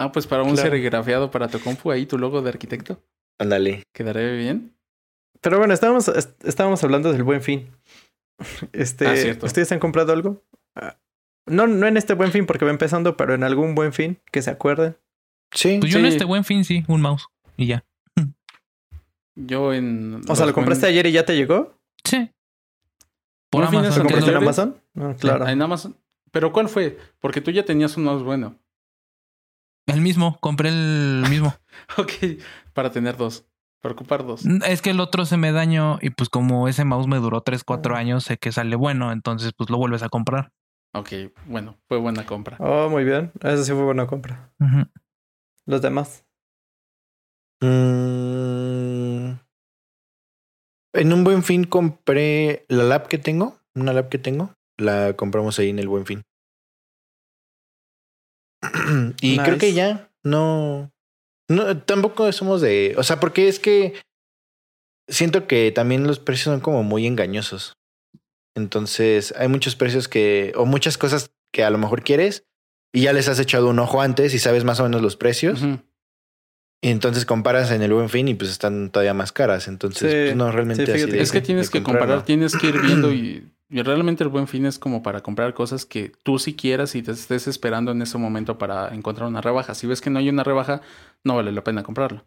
[0.00, 0.70] Ah, pues para un Claro.
[0.70, 3.00] serigrafiado para tu compu, ahí tu logo de arquitecto.
[3.38, 3.84] Ándale.
[3.94, 4.74] Quedaré bien.
[5.40, 7.70] Pero bueno, estábamos, est- estábamos hablando del buen fin.
[8.72, 9.46] Este, Ah, cierto.
[9.46, 10.42] ¿Ustedes han comprado algo?
[10.74, 10.96] Ah,
[11.46, 14.42] No, no en este buen fin porque va empezando, pero en algún buen fin que
[14.42, 14.96] se acuerden.
[15.52, 15.78] Sí.
[15.78, 17.26] Pues yo en este buen fin sí, un mouse.
[17.56, 17.84] Y ya.
[19.36, 20.22] Yo en.
[20.28, 21.76] O sea, ¿lo compraste ayer y ya te llegó?
[22.04, 22.30] Sí.
[23.50, 23.84] Por Amazon.
[23.84, 24.36] ¿Lo ¿Porque compraste en?
[24.36, 24.82] Amazon?
[24.94, 25.48] No, claro.
[25.48, 25.96] En Amazon.
[26.30, 26.98] ¿Pero cuál fue?
[27.20, 28.56] Porque tú ya tenías un mouse bueno.
[29.86, 31.54] El mismo, compré el mismo.
[31.98, 32.12] Ok,
[32.72, 33.46] para tener dos.
[33.80, 34.46] Para ocupar dos.
[34.46, 37.64] Es que el otro se me dañó y pues como ese mouse me duró 3,
[37.64, 40.52] 4 años, sé que sale bueno, entonces pues lo vuelves a comprar.
[40.94, 41.10] Ok,
[41.46, 42.56] bueno, fue buena compra.
[42.60, 43.32] Oh, muy bien.
[43.42, 44.52] Eso sí fue buena compra.
[45.66, 46.23] Los demás.
[47.64, 49.38] Mm,
[50.94, 53.58] en un buen fin compré la lab que tengo.
[53.74, 54.54] Una lab que tengo.
[54.78, 56.22] La compramos ahí en el buen fin.
[59.20, 60.92] y creo que ya no.
[61.48, 62.94] No, tampoco somos de.
[62.96, 63.94] O sea, porque es que
[65.08, 67.74] siento que también los precios son como muy engañosos.
[68.56, 70.52] Entonces, hay muchos precios que.
[70.56, 72.44] o muchas cosas que a lo mejor quieres
[72.92, 75.60] y ya les has echado un ojo antes y sabes más o menos los precios.
[76.84, 79.68] Y entonces comparas en el buen fin y pues están todavía más caras.
[79.68, 82.22] Entonces, Sí, pues no, realmente sí, así fíjate de- Es que de tienes que comparar,
[82.26, 85.86] tienes que ir viendo y, y realmente el buen fin es como para comprar cosas
[85.86, 89.74] que tú sí quieras y te estés esperando en ese momento para encontrar una rebaja.
[89.74, 90.82] Si ves que no hay una rebaja,
[91.24, 92.26] no vale la pena comprarlo.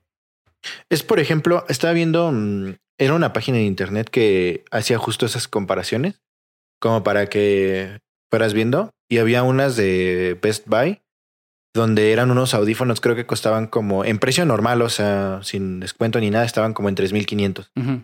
[0.89, 5.47] Es, por ejemplo, estaba viendo, mm, era una página de internet que hacía justo esas
[5.47, 6.19] comparaciones,
[6.81, 7.99] como para que
[8.31, 8.89] fueras viendo.
[9.07, 11.01] Y había unas de Best Buy,
[11.77, 16.19] donde eran unos audífonos, creo que costaban como en precio normal, o sea, sin descuento
[16.19, 17.71] ni nada, estaban como en 3500.
[17.77, 18.03] Ujú.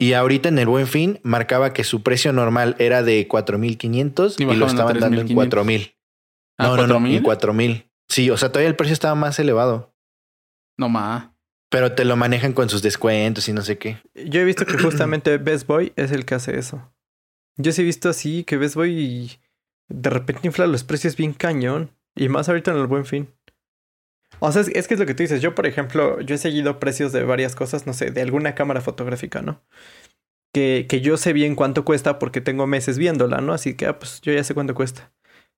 [0.00, 4.42] Y ahorita en el buen fin marcaba que su precio normal era de 4500 Y
[4.42, 5.34] y, lo estaban dando en 3,500.
[5.36, 5.96] 4000.
[6.58, 7.16] ¿A No, no, no, 4,000?
[7.16, 7.90] en 4000.
[8.08, 9.94] Sí, o sea, todavía el precio estaba más elevado.
[10.76, 11.36] No ma.
[11.70, 13.98] Pero te lo manejan con sus descuentos y no sé qué.
[14.14, 16.92] Yo he visto que justamente Best Boy es el que hace eso.
[17.56, 19.38] Yo sí he visto así que Best Boy
[19.88, 21.90] de repente infla los precios bien cañón.
[22.14, 23.32] Y más ahorita en el buen fin.
[24.40, 25.40] O sea, es, es que es lo que tú dices.
[25.40, 28.80] Yo, por ejemplo, yo he seguido precios de varias cosas, no sé, de alguna cámara
[28.80, 29.62] fotográfica, ¿no?
[30.52, 33.52] Que, que yo sé bien cuánto cuesta porque tengo meses viéndola, ¿no?
[33.52, 35.12] Así que, ah, pues yo ya sé cuánto cuesta.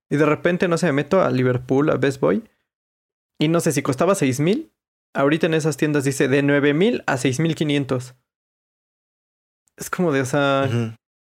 [0.09, 2.43] Y de repente, no sé, me meto a Liverpool, a Best Boy.
[3.39, 4.71] Y no sé si costaba seis mil.
[5.13, 8.15] Ahorita en esas tiendas dice de nueve mil a seis mil quinientos.
[9.77, 10.69] Es como de, o sea,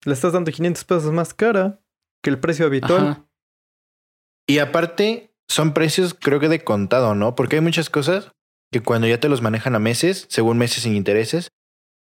[0.04, 1.80] le estás dando 500 pesos más cara
[2.22, 3.08] que el precio habitual.
[3.08, 3.27] Ajá.
[4.48, 7.34] Y aparte, son precios creo que de contado, ¿no?
[7.34, 8.32] Porque hay muchas cosas
[8.72, 11.50] que cuando ya te los manejan a meses, según meses sin intereses,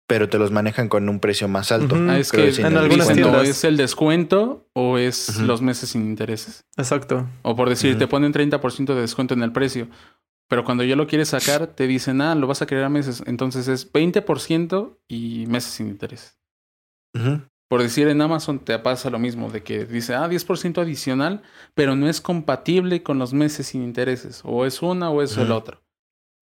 [0.09, 1.97] pero te los manejan con un precio más alto.
[2.09, 3.49] Ah, es que en el algunas o tiendas.
[3.49, 6.65] es el descuento o es los meses sin intereses.
[6.77, 7.29] Exacto.
[7.43, 9.89] O por decir, te ponen 30% de descuento en el precio.
[10.49, 13.25] Pero cuando ya lo quieres sacar, te dicen, ah, lo vas a querer a meses.
[13.27, 16.39] Entonces es 20% y meses sin interés.
[17.69, 21.43] Por decir, en Amazon te pasa lo mismo, de que dice, ah, 10% adicional,
[21.75, 24.43] pero no es compatible con los meses sin intereses.
[24.45, 25.55] O es una o es el Ujú.
[25.55, 25.83] otro.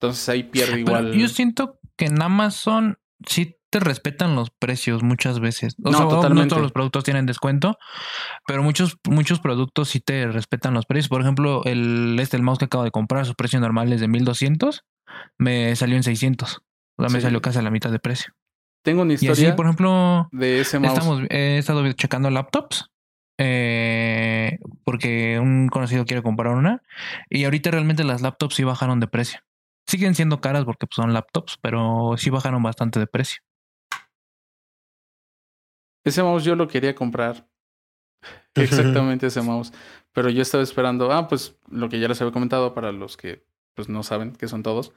[0.01, 1.12] Entonces ahí pierde Pero igual.
[1.14, 5.75] yo siento que en Amazon sí te respetan los precios muchas veces.
[5.83, 6.51] O No, sea, no totalmente.
[6.51, 7.77] todos los productos tienen descuento,
[8.47, 11.09] pero muchos, muchos productos sí te respetan los precios.
[11.09, 14.09] Por ejemplo, el, este, el mouse que acabo de comprar, su precio normal es de
[14.09, 14.85] 1200,
[15.39, 16.61] me salió en 600.
[16.99, 18.35] O sea, me salió casi a la mitad de precio.
[18.85, 20.99] Tengo una Y así, historia por ejemplo, de ese mouse.
[20.99, 22.91] estamos, he estado checando laptops.
[23.39, 26.82] eh, porque un conocido quiere comprar una
[27.30, 29.41] y ahorita realmente las laptops sí bajaron de precio.
[29.89, 33.43] Siguen siendo caras porque pues, son laptops, pero sí bajaron bastante de precio.
[36.05, 37.49] Ese mouse yo lo quería comprar.
[38.55, 39.72] Exactamente ese mouse.
[40.12, 43.47] Pero yo estaba esperando, ah, pues lo que ya les había comentado para los que
[43.74, 44.93] pues no saben que son todos.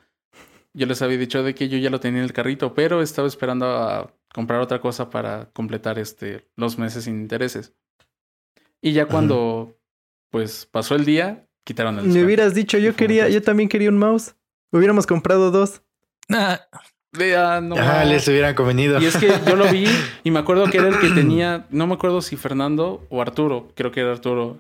[0.78, 3.28] Yo les había dicho de que yo ya lo tenía en el carrito, pero estaba
[3.28, 7.74] esperando a comprar otra cosa para completar este los meses sin intereses.
[8.82, 9.76] Y ya cuando
[10.30, 12.26] pues pasó el día, quitaron el Me descuento.
[12.26, 14.36] hubieras dicho, yo quería, yo también quería un mouse.
[14.72, 15.82] Hubiéramos comprado dos.
[16.30, 16.62] Ah,
[17.18, 17.76] Ya, no.
[17.80, 19.00] Ah, les hubieran convenido.
[19.02, 19.86] Y es que yo lo vi
[20.24, 23.72] y me acuerdo que era el que tenía, no me acuerdo si Fernando o Arturo,
[23.74, 24.60] creo que era Arturo.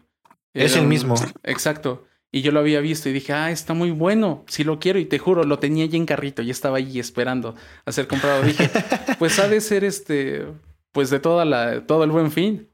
[0.56, 1.14] Es el un- mismo.
[1.44, 2.07] Exacto.
[2.32, 5.00] Y yo lo había visto y dije, ah, está muy bueno, sí lo quiero.
[5.00, 7.56] Y te juro, lo tenía ya en carrito, ya estaba ahí esperando
[7.86, 8.44] a ser comprado.
[8.44, 8.70] Dije,
[9.20, 10.46] pues ha de ser este,
[10.92, 12.70] pues de toda la, todo el buen fin.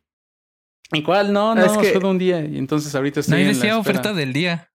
[0.91, 1.33] ¿Y cuál?
[1.33, 2.43] No, no, Es que- de un día.
[2.43, 4.69] Y entonces ahorita estoy ahí en decía oferta del día.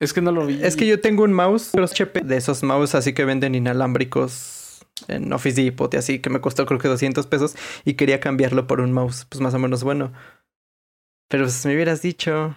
[0.00, 0.62] Es que no lo vi.
[0.62, 3.54] Es que yo tengo un mouse pero es HP de esos mouse así que venden
[3.54, 7.54] inalámbricos en Office Depot y así que me costó creo que 200 pesos
[7.84, 10.12] y quería cambiarlo por un mouse pues más o menos bueno.
[11.28, 12.56] Pero pues me hubieras dicho.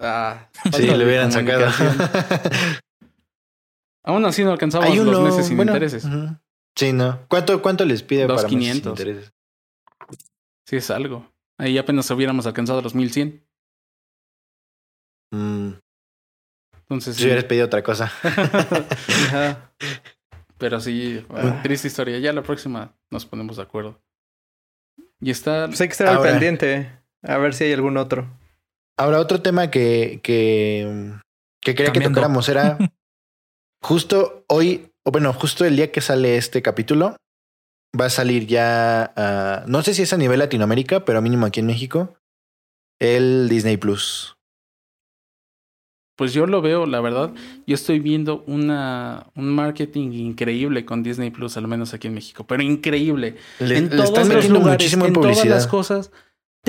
[0.00, 1.66] Ah, Sí, le hubieran sacado.
[4.04, 6.04] Aún así no alcanzamos los meses sin bueno, intereses.
[6.04, 6.36] ujú.
[6.76, 7.26] Sí, no.
[7.28, 8.98] ¿Cuánto, cuánto les pide Dos para meses sin quinientos.
[9.00, 9.32] intereses?
[10.66, 11.30] Sí, es algo.
[11.58, 13.44] Ahí apenas hubiéramos alcanzado los 1100.
[15.32, 15.72] Mm,
[16.82, 17.26] Entonces, si sí.
[17.26, 18.10] hubieras pedido otra cosa.
[20.58, 21.60] Pero sí, Ah.
[21.62, 22.18] triste historia.
[22.18, 24.00] Ya la próxima nos ponemos de acuerdo.
[25.20, 25.66] Y está.
[25.66, 26.92] Pues hay que estar al pendiente.
[27.22, 28.26] A ver si hay algún otro.
[28.98, 31.14] Ahora, otro tema que, que,
[31.62, 32.76] que quería que tocáramos era
[33.82, 37.16] justo hoy, o bueno, justo el día que sale este capítulo,
[37.98, 41.60] va a salir ya, ah, no sé si es a nivel Latinoamérica, pero mínimo aquí
[41.60, 42.16] en México,
[42.98, 44.34] el Disney Plus.
[46.16, 47.32] Pues yo lo veo, la verdad.
[47.64, 52.44] Yo estoy viendo una, un marketing increíble con Disney Plus, al menos aquí en México.
[52.44, 53.36] Pero increíble.
[53.60, 56.10] Le, en le todos están los lugares, muchísimo en en todas las cosas,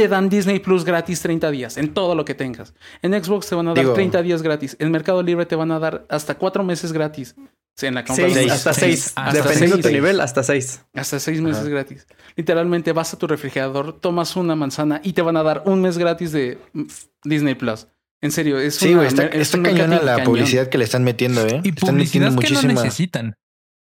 [0.01, 2.73] te dan Disney Plus gratis 30 días, en todo lo que tengas.
[3.01, 4.77] En Xbox te van a dar Digo- 30 días gratis.
[4.79, 7.35] En Mercado Libre te van a dar hasta cuatro meses gratis.
[7.81, 8.99] En la compra Seis, de hasta seis.
[9.03, 9.13] seis.
[9.15, 9.95] Hasta Dependiendo de tu seis.
[10.01, 10.85] nivel, hasta seis.
[10.93, 11.69] Hasta seis meses Ajá.
[11.69, 12.07] gratis.
[12.35, 15.97] Literalmente vas a tu refrigerador, tomas una manzana y te van a dar un mes
[15.97, 16.83] gratis de mm,
[17.23, 17.87] Disney Plus.
[18.21, 20.25] En serio, es Sí, una güey, está, es está un cañona marketing la cañón.
[20.25, 21.61] publicidad que le están metiendo, ¿eh?
[21.63, 23.35] Y Están publicidad metiendo que no necesitan.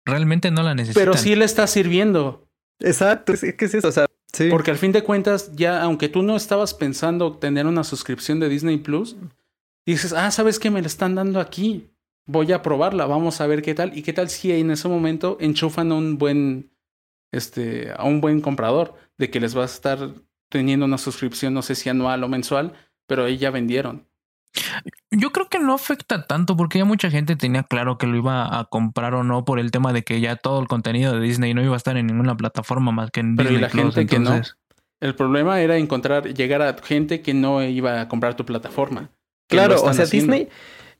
[0.06, 1.02] Realmente no la necesitan.
[1.02, 2.48] Pero sí le está sirviendo.
[2.82, 3.32] Exacto.
[3.34, 3.88] Es que es eso.
[3.88, 4.08] O sea,
[4.50, 8.50] Porque al fin de cuentas, ya aunque tú no estabas pensando tener una suscripción de
[8.50, 9.16] Disney Plus,
[9.86, 11.90] dices, ah, ¿sabes qué me la están dando aquí?
[12.28, 13.98] Voy a probarla, vamos a ver qué tal.
[13.98, 16.72] Y qué tal si en ese momento enchufan a un buen,
[17.32, 20.14] este, a un buen comprador, de que les va a estar
[20.50, 22.74] teniendo una suscripción, no sé si anual o mensual,
[23.08, 24.08] pero ahí ya vendieron.
[25.12, 28.60] Yo creo que no afecta tanto porque ya mucha gente tenía claro que lo iba
[28.60, 31.54] a comprar o no por el tema de que ya todo el contenido de Disney
[31.54, 33.96] no iba a estar en ninguna plataforma más que en Pero y Disney la Plus,
[33.96, 34.42] gente que no.
[35.02, 39.10] El problema era encontrar, llegar a gente que no iba a comprar tu plataforma.
[39.50, 40.34] Claro, o sea, haciendo.
[40.34, 40.50] Disney.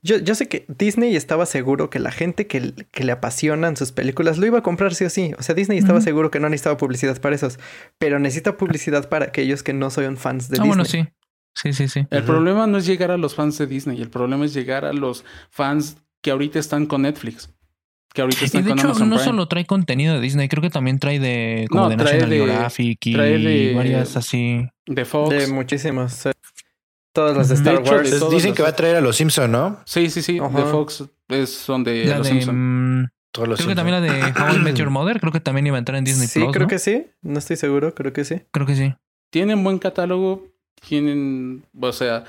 [0.02, 3.90] Yo, yo sé que Disney estaba seguro que la gente que, que le apasionan sus
[3.90, 5.32] películas lo iba a comprar sí o sí.
[5.38, 7.58] O sea, Disney estaba seguro que no necesitaba publicidad para esos.
[7.98, 10.68] Pero necesita publicidad para aquellos que no son fans de Ah, Disney.
[10.68, 11.08] bueno, sí.
[11.56, 12.06] Sí, sí, sí.
[12.10, 14.92] El problema no es llegar a los fans de Disney, el problema es llegar a
[14.92, 17.50] los fans que ahorita están con Netflix,
[18.12, 19.24] que ahorita Y están de con hecho, Amazon no Prime.
[19.30, 22.30] solo trae contenido de Disney, creo que también trae de como No, de trae National
[22.30, 24.68] de- Geographic y trae de- varias así.
[24.86, 25.30] de Fox.
[25.30, 26.26] De muchísimos.
[26.26, 26.32] eh,
[27.12, 27.54] Todas las de.
[27.54, 28.10] Star De hecho, Wars.
[28.10, 29.80] de Entonces, dicen los- que va a traer a los Simpson, ¿no?
[29.86, 32.32] Sí, sí, sí, de Fox es donde La los de.
[32.34, 33.00] Simpson.
[33.02, 35.76] mm, creo que también la de How I Met Your Mother, creo que también iba
[35.76, 36.52] a entrar en Disney sí, Plus.
[36.52, 36.68] creo ¿no?
[36.68, 37.06] que sí.
[37.22, 38.42] No estoy seguro, creo que sí.
[38.50, 38.94] Creo que sí.
[39.30, 40.46] Tienen buen catálogo,
[40.80, 42.24] tienen, o sea,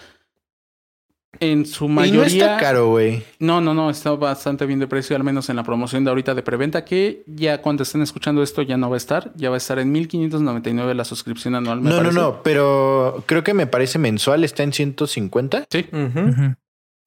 [1.39, 2.25] en su Y no mayoría.
[2.25, 3.21] está caro, güey.
[3.39, 6.33] No, no, no, está bastante bien de precio, al menos en la promoción de ahorita
[6.33, 9.55] de preventa, que ya cuando estén escuchando esto ya no va a estar, ya va
[9.55, 11.81] a estar en 1599 la suscripción anual.
[11.81, 12.19] me No, no, parece.
[12.19, 15.67] no, pero creo que me parece mensual, está en 150.
[15.69, 15.85] Sí.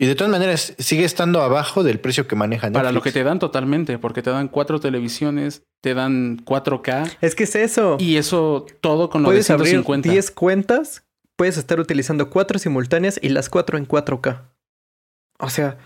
[0.03, 2.73] Y de todas maneras, sigue estando abajo del precio que manejan.
[2.73, 7.35] para lo que te dan totalmente, porque te dan cuatro televisiones, te dan 4K Es
[7.35, 7.97] que es eso.
[7.99, 10.11] y eso todo con lo de Puedes abrir 150.
[10.11, 11.05] 10 cuentas,
[11.41, 14.43] puedes estar utilizando cuatro simultáneas y las cuatro en 4K.
[15.39, 15.79] O sea,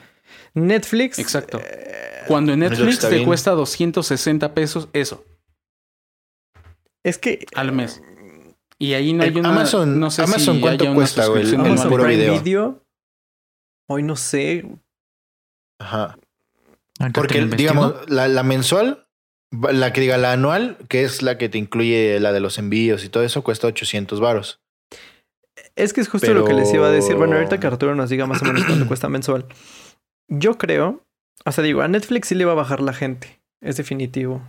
[0.52, 1.20] Netflix.
[1.20, 1.60] Exacto.
[1.62, 3.24] eh, Cuando en Netflix te bien.
[3.24, 5.24] cuesta 260 pesos eso
[7.04, 8.02] es que al mes.
[8.80, 11.42] Y ahí no hay una Amazon- no sé si ¿cuánto cuesta, güey?
[11.42, 11.88] suscripción El Amazon anual.
[11.90, 12.40] puro Prime video.
[12.42, 12.84] Video.
[13.88, 14.66] Hoy no sé.
[15.78, 16.18] Ajá.
[17.12, 19.06] Porque, digamos, la, la mensual,
[19.52, 23.04] la que diga la anual, que es la que te incluye la de los envíos
[23.04, 24.60] y todo eso, cuesta 800 varos.
[25.76, 27.16] Es que es justo Pero- lo que les iba a decir.
[27.16, 29.46] Bueno, ahorita que Arturo nos diga más o menos cuánto cuesta mensual.
[30.28, 31.04] Yo creo,
[31.44, 34.42] o sea, digo, a Netflix sí le va a bajar la gente, es definitivo.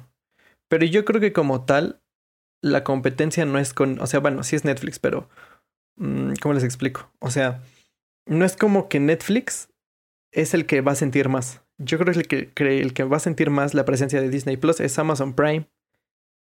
[0.70, 2.02] Pero yo creo que como tal,
[2.62, 5.30] la competencia no es con, o sea, bueno, sí es Netflix, pero
[5.98, 7.12] mm, ¿cómo les explico?
[7.20, 7.62] O sea,
[8.26, 9.70] no es como que Netflix
[10.32, 11.62] es el que va a sentir más.
[11.78, 14.58] Yo creo que el que, el que va a sentir más la presencia de Disney
[14.58, 15.70] Plus es Amazon Prime.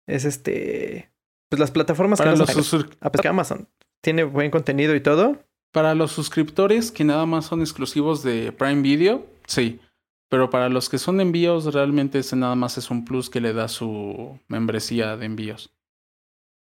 [0.08, 1.12] Es este,
[1.48, 3.68] pues las plataformas Para que los Ah, pues que Amazon.
[4.00, 5.42] Tiene buen contenido y todo.
[5.72, 9.80] Para los suscriptores que nada más son exclusivos de Prime Video, sí.
[10.28, 13.52] Pero para los que son envíos, realmente ese nada más es un plus que le
[13.52, 15.72] da su membresía de envíos.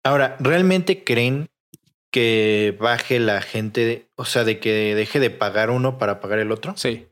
[0.05, 1.49] Ahora, ¿realmente creen
[2.11, 6.51] que baje la gente, o sea, de que deje de pagar uno para pagar el
[6.53, 6.75] otro?
[6.77, 7.09] Sí,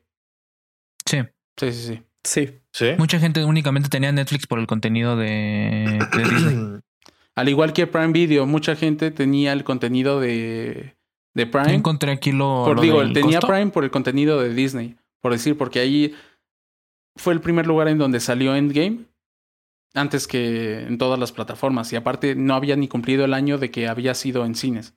[1.05, 1.19] Sí.
[1.57, 2.03] sí, sí, sí.
[2.23, 2.59] Sí.
[2.73, 2.91] Sí.
[2.97, 6.79] Mucha gente únicamente tenía Netflix por el contenido de, de Disney.
[7.35, 10.97] Al igual que Prime Video, mucha gente tenía el contenido de,
[11.33, 11.73] de Yo Prime.
[11.73, 12.63] encontré aquí lo.
[12.65, 13.53] Por, lo digo, del tenía costo.
[13.53, 14.97] Prime por el contenido de Disney.
[15.21, 16.15] Por decir, porque ahí
[17.15, 19.05] fue el primer lugar en donde salió Endgame.
[19.93, 21.91] Antes que en todas las plataformas.
[21.91, 24.95] Y aparte, no había ni cumplido el año de que había sido en cines.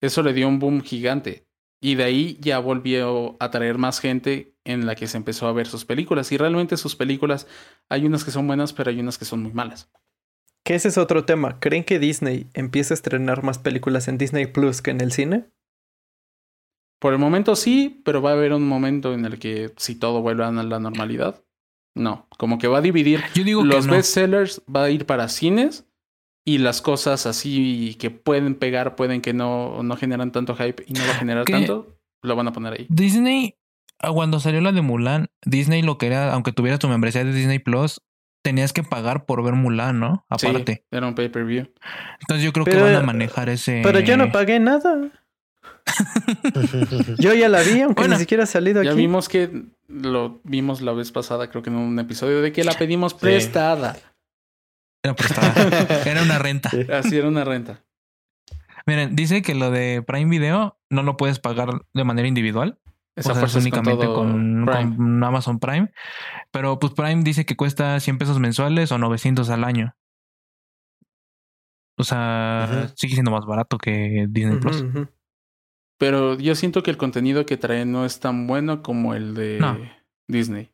[0.00, 1.46] Eso le dio un boom gigante.
[1.80, 5.52] Y de ahí ya volvió a traer más gente en la que se empezó a
[5.52, 6.30] ver sus películas.
[6.30, 7.46] Y realmente sus películas,
[7.88, 9.90] hay unas que son buenas, pero hay unas que son muy malas.
[10.64, 11.60] Que ese es otro tema.
[11.60, 15.44] ¿Creen que Disney empieza a estrenar más películas en Disney Plus que en el cine?
[16.98, 20.22] Por el momento sí, pero va a haber un momento en el que si todo
[20.22, 21.44] vuelve a la normalidad,
[21.94, 22.26] no.
[22.38, 23.92] Como que va a dividir Yo digo que los no.
[23.92, 25.86] bestsellers, va a ir para cines
[26.46, 30.94] y las cosas así que pueden pegar, pueden que no, no generan tanto hype y
[30.94, 31.52] no va a generar ¿Qué?
[31.52, 32.86] tanto, lo van a poner ahí.
[32.88, 33.56] Disney,
[33.98, 37.58] ah, cuando salió la de Mulan, Disney lo quería, aunque tuvieras tu membresía de Disney
[37.58, 38.00] Plus,
[38.44, 40.26] tenías que pagar por ver Mulan, ¿no?
[40.38, 40.84] Sí, Aparte.
[40.90, 41.72] era un pay-per-view.
[42.20, 43.80] Entonces yo creo que van a manejar ese.
[43.82, 45.10] Pero yo no pagué nada.
[47.18, 48.98] Yo ya la vi, aunque Bueno, ni siquiera ha salido Ya aquí.
[48.98, 52.72] vimos que lo vimos la vez pasada, creo que en un episodio, de que la
[52.72, 53.96] pedimos prestada.
[55.02, 55.54] Era prestada.
[56.10, 56.70] Era una renta.
[56.92, 57.82] Así era una renta.
[58.86, 62.78] Miren, dice que lo de Prime Video no lo puedes pagar de manera individual.
[63.16, 65.92] Esa o sea, es fuerza es con únicamente con, con Amazon Prime.
[66.50, 69.94] Pero pues Prime dice que cuesta 100 pesos mensuales o 900 al año.
[71.96, 74.84] O sea, sigue siendo más barato que Disney Plus.
[75.98, 79.58] Pero yo siento que el contenido que trae no es tan bueno como el de
[79.60, 79.78] No.
[80.28, 80.70] Disney.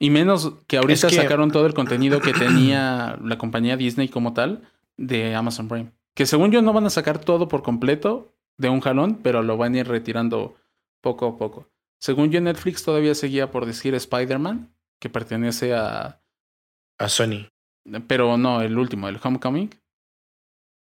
[0.00, 4.08] Y menos que ahorita Es que- sacaron todo el contenido que tenía la compañía Disney
[4.08, 5.92] como tal de Amazon Prime.
[6.14, 9.56] Que según yo no van a sacar todo por completo de un jalón, pero lo
[9.56, 10.56] van a ir retirando
[11.00, 11.68] poco a poco.
[12.00, 16.22] Según yo Netflix todavía seguía por decir Spider-Man, que pertenece a...
[16.98, 17.48] A Sony.
[18.06, 19.70] Pero no, el último, el Homecoming.
[19.70, 19.78] Sí,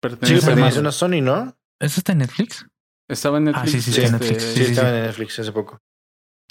[0.01, 1.57] Pertenece a una Sony, ¿no?
[1.79, 2.67] ¿Eso está en Netflix?
[3.09, 4.43] Estaba en Ah, Netflix, sí, sí, está en este, Netflix.
[4.45, 4.97] Sí, Sí, sí, estaba sí.
[4.97, 5.81] en Netflix hace poco.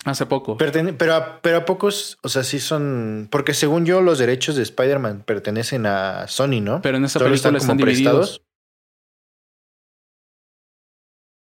[0.05, 0.57] hace poco.
[0.57, 3.27] Pertene- pero, a, pero a pocos, o sea, sí son.
[3.31, 6.81] Porque según yo, los derechos de Spider-Man pertenecen a Sony, ¿no?
[6.81, 8.41] Pero en esa película están como divididos.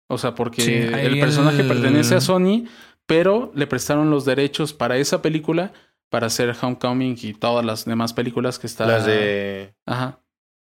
[0.07, 2.65] O sea, porque Sí, el personaje el- pertenece a Sony,
[3.05, 5.73] pero le prestaron los derechos para esa película
[6.09, 8.87] para hacer Homecoming y todas las demás películas que están.
[8.87, 9.73] Las de.
[9.85, 10.19] Ajá.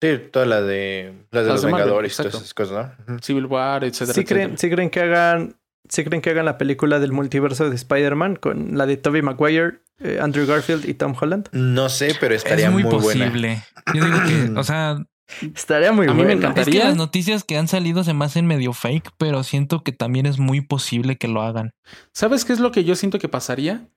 [0.01, 1.25] Sí, todas las de.
[1.31, 2.43] Las de Las los de Marvel, Vengadores y todas exacto.
[2.45, 3.19] esas cosas, ¿no?
[3.19, 4.13] Civil War, etcétera.
[4.13, 4.57] ¿Sí creen, etcétera.
[4.57, 5.55] sí creen que hagan,
[5.89, 9.79] sí creen que hagan la película del multiverso de Spider-Man con la de Tobey Maguire,
[9.99, 11.47] eh, Andrew Garfield y Tom Holland?
[11.53, 13.25] No sé, pero estaría es muy, muy, buena.
[13.25, 13.63] posible.
[13.93, 14.97] Yo digo que, o sea,
[15.41, 16.39] Estaría muy A mí me bueno.
[16.41, 16.61] encanta.
[16.61, 19.91] es que las noticias que han salido se me hacen medio fake, pero siento que
[19.91, 21.71] también es muy posible que lo hagan.
[22.13, 23.89] ¿Sabes qué es lo que yo siento que pasaría?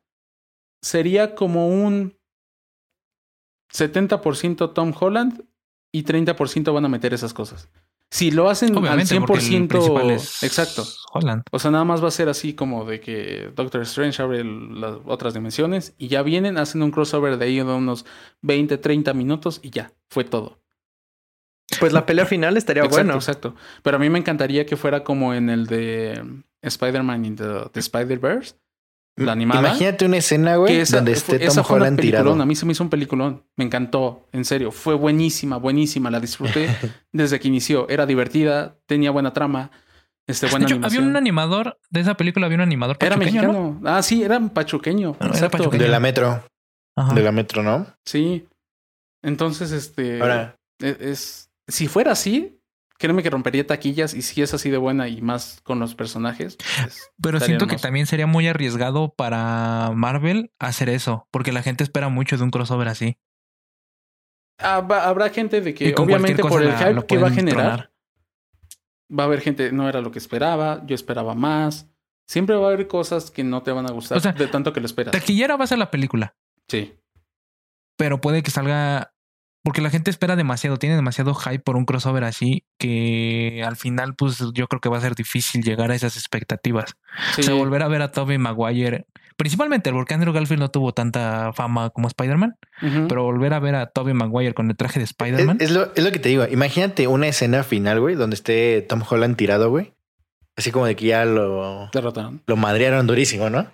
[0.83, 2.17] Sería como un
[3.73, 5.45] 70% Tom Holland
[5.93, 7.69] y 30% van a meter esas cosas.
[8.11, 9.69] Si lo hacen Obviamente, al porque el 100%.
[9.69, 10.85] principal es Exacto.
[11.13, 11.43] Holland.
[11.51, 14.81] O sea, nada más va a ser así como de que Doctor Strange abre el-
[14.81, 18.07] las otras dimensiones y ya vienen, hacen un crossover de ahí de unos
[18.43, 20.61] 20, 30 minutos y ya, fue todo.
[21.81, 23.15] Pues la pelea final estaría exacto, bueno.
[23.15, 23.55] exacto.
[23.83, 26.23] Pero a mí me encantaría que fuera como en el de
[26.63, 28.55] Spider-Man in the, the Spider-Verse,
[29.19, 29.61] la animada.
[29.61, 32.33] Imagínate una escena, güey, esa, donde fue- esté esa Tom fue una Holland tirado.
[32.43, 33.45] A mí se me hizo un peliculón.
[33.57, 34.71] Me encantó, en serio.
[34.73, 36.11] Fue buenísima, buenísima.
[36.11, 36.69] La disfruté
[37.13, 37.89] desde que inició.
[37.89, 39.71] Era divertida, tenía buena trama,
[40.27, 43.43] este, De buena hecho, había un animador de esa película, había un animador Era pachuqueño,
[43.43, 43.49] ¿no?
[43.71, 43.81] mexicano.
[43.97, 45.17] Ah, sí, era pachuqueño.
[45.35, 45.83] era pachuqueño.
[45.83, 46.43] De la metro.
[46.99, 47.15] Ajá.
[47.15, 47.87] De la metro, ¿no?
[48.05, 48.47] Sí.
[49.23, 50.21] Entonces, este.
[50.21, 52.61] Ahora, es, es- Si fuera así,
[52.99, 54.15] créeme que rompería taquillas.
[54.15, 56.57] Y si es así de buena y más con los personajes.
[56.83, 61.85] pues, Pero siento que también sería muy arriesgado para Marvel hacer eso, porque la gente
[61.85, 63.19] espera mucho de un crossover así.
[64.59, 67.93] Habrá gente de que, obviamente, por el hype que va a generar, tronar.
[69.19, 71.87] va a haber gente, no era lo que esperaba, yo esperaba más.
[72.27, 74.73] Siempre va a haber cosas que no te van a gustar O sea, de tanto
[74.73, 75.13] que lo esperas.
[75.13, 76.35] Taquillera va a ser la película,
[76.69, 76.95] Sí.
[77.97, 79.15] pero puede que salga
[79.67, 84.15] porque la gente espera demasiado, tiene demasiado hype por un crossover así que al final,
[84.15, 86.95] pues yo creo que va a ser difícil llegar a esas expectativas.
[87.35, 87.41] sí.
[87.41, 89.07] O sea, volver a ver a Tobey Maguire
[89.37, 92.55] principalmente porque Andrew Garfield no tuvo tanta fama como Spider-Man,
[93.09, 95.57] pero volver a ver a Tobey Maguire con el traje de Es, Spider-Man.
[95.61, 96.47] es lo, es lo que te digo.
[96.49, 99.95] Imagínate una escena final, güey, donde esté Tom Holland tirado, güey.
[100.57, 102.41] Así como de que ya lo, Derrotaron.
[102.47, 103.67] lo madrearon durísimo, ¿no?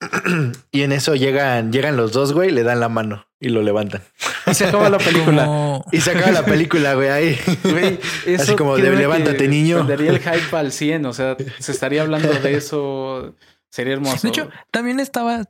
[0.72, 4.02] y en eso llegan, llegan los dos, güey, le dan la mano y lo levantan.
[4.46, 5.44] Y se acaba la película.
[5.44, 7.38] Como- Y se acaba la película, güey, ahí.
[7.64, 9.84] Güey, eso Así como de, "Levántate, niño".
[9.86, 11.06] Prendería el hype al 100.
[11.06, 13.34] O sea, se estaría hablando de eso.
[13.70, 14.18] Sería hermoso.
[14.22, 15.44] De hecho, también estaba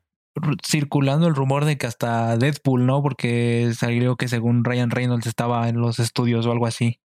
[0.67, 3.03] circulando el rumor de que hasta Deadpool, ¿no?
[3.03, 7.01] Porque salió que según Ryan Reynolds estaba en los estudios o algo así.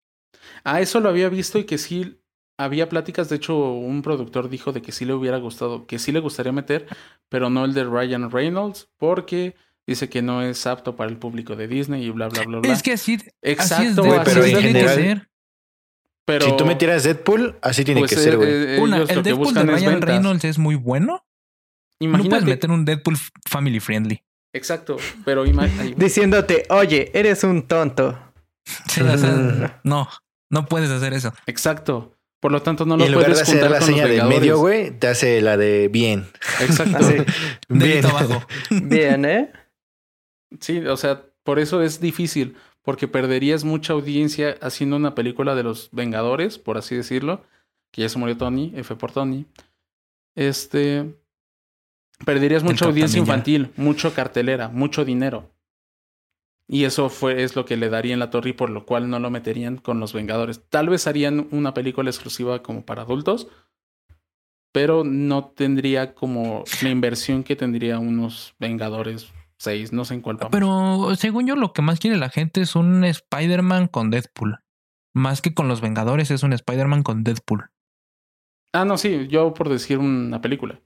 [0.64, 2.18] Ah, eso lo había visto y que sí
[2.65, 3.29] había pláticas.
[3.29, 6.53] De hecho, un productor dijo de que sí le hubiera gustado, que sí le gustaría
[6.53, 6.87] meter,
[7.29, 9.55] pero no el de Ryan Reynolds, porque
[9.87, 12.73] dice que no es apto para el público de Disney y bla, bla, bla, bla.
[12.73, 15.29] Es que así, así es, Exacto, Deadpool, güey, pero así en general- que ser.
[16.25, 18.49] pero Si tú metieras Deadpool, así tiene pues, que ser, güey.
[18.49, 20.09] eh, eh, Una, ellos el Deadpool de es Ryan ventas.
[20.11, 21.25] Reynolds es muy bueno.
[22.01, 22.45] No puedes Imagínate.
[22.47, 23.17] meter un Deadpool
[23.49, 24.23] family friendly.
[24.55, 25.95] Exacto, pero imagínate.
[25.97, 28.19] Diciéndote, oye, eres un tonto.
[28.89, 30.09] Sí, o sea, no,
[30.49, 31.33] no puedes hacer eso.
[31.47, 32.17] Exacto.
[32.43, 34.90] Por lo tanto, no lo en lugar de puedes hacer la seña de medio, güey,
[34.90, 36.26] te hace la de bien.
[36.61, 36.97] Exacto.
[37.01, 37.18] Así.
[37.68, 38.05] Bien.
[38.05, 38.45] Abajo.
[38.82, 39.53] Bien, ¿eh?
[40.59, 45.62] Sí, o sea, por eso es difícil, porque perderías mucha audiencia haciendo una película de
[45.62, 47.45] los Vengadores, por así decirlo,
[47.93, 49.47] que ya se murió Tony, F por Tony.
[50.34, 51.14] Este,
[52.26, 55.49] perderías mucha audiencia infantil, mucho cartelera, mucho dinero.
[56.69, 59.19] Y eso fue es lo que le darían la torre y por lo cual no
[59.19, 60.63] lo meterían con los Vengadores.
[60.69, 63.49] Tal vez harían una película exclusiva como para adultos,
[64.73, 70.37] pero no tendría como la inversión que tendría unos Vengadores 6, no sé en cuál
[70.37, 70.51] vamos.
[70.53, 74.59] Pero según yo, lo que más quiere la gente es un Spider-Man con Deadpool.
[75.15, 77.71] Más que con los Vengadores, es un Spider-Man con Deadpool.
[78.73, 80.81] Ah, no, sí, yo por decir una película.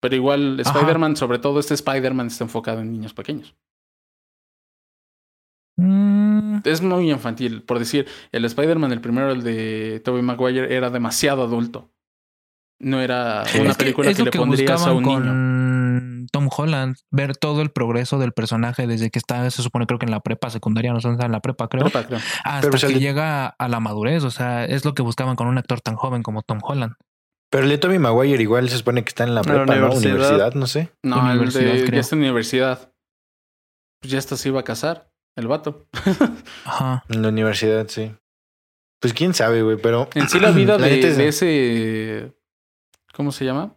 [0.00, 0.60] Pero igual.
[0.60, 3.56] Spider-Man, sobre todo este Spider-Man, está enfocado en niños pequeños.
[5.76, 7.62] Mm, Es muy infantil.
[7.62, 11.90] Por decir, el Spider-Man, el primero, el de Tobey Maguire, era demasiado adulto.
[12.80, 15.20] No era una es que película que, lo le que pondrías a buscaban un niño.
[15.20, 20.00] con Tom Holland, ver todo el progreso del personaje desde que está, se supone creo
[20.00, 22.18] que en la prepa secundaria, no sé en la prepa, creo, Prepa, creo.
[22.42, 24.24] hasta Pero el que llega a la madurez.
[24.24, 26.94] O sea, es lo que buscaban con un actor tan joven como Tom Holland.
[27.50, 29.72] Pero el de Tommy Maguire igual se supone que está en la prepa, ¿no?
[29.92, 30.14] universidad.
[30.14, 30.90] Universidad, no sé.
[31.04, 31.92] No, el Universidad, de, creo.
[31.94, 32.92] ya está en universidad.
[34.00, 35.86] Pues ya hasta se iba a casar, el vato.
[36.64, 37.04] Ajá.
[37.08, 38.14] En la universidad, sí.
[39.00, 40.08] Pues quién sabe, güey, pero...
[40.14, 42.32] En sí, la vida de, neta es- de ese.
[43.14, 43.74] ¿Cómo se llama?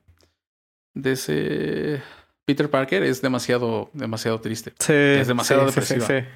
[0.93, 2.01] De ese.
[2.45, 4.71] Peter Parker es demasiado, demasiado triste.
[4.79, 4.93] Sí.
[4.93, 6.07] Es demasiado sí, sí, depresiva.
[6.07, 6.27] sí, sí.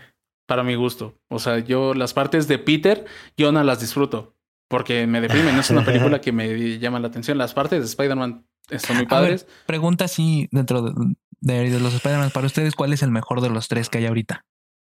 [0.48, 1.16] Para mi gusto.
[1.30, 3.06] O sea, yo las partes de Peter,
[3.38, 4.36] yo no las disfruto.
[4.68, 5.54] Porque me deprimen.
[5.56, 7.38] No es una película que me llama la atención.
[7.38, 8.46] Las partes de Spider-Man
[8.78, 9.48] son muy A ver, padres.
[9.66, 10.94] pregunta así dentro de,
[11.42, 12.32] de- de los Spider-Man.
[12.32, 14.46] Para ustedes, ¿cuál es el mejor de los tres que hay ahorita?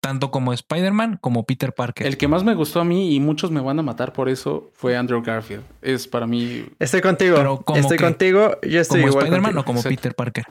[0.06, 2.06] Tanto como Spider-Man como Peter Parker.
[2.06, 4.70] El que más me gustó a mí, y muchos me van a matar por eso,
[4.72, 5.64] fue Andrew Garfield.
[5.82, 7.34] Es para mí Estoy contigo.
[7.36, 8.56] Pero, ¿cómo Estoy contigo.
[8.62, 9.96] Yo estoy como igual Spider-Man o como Exacto.
[9.96, 10.44] Peter Parker.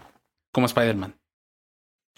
[0.52, 1.16] como Spider-Man.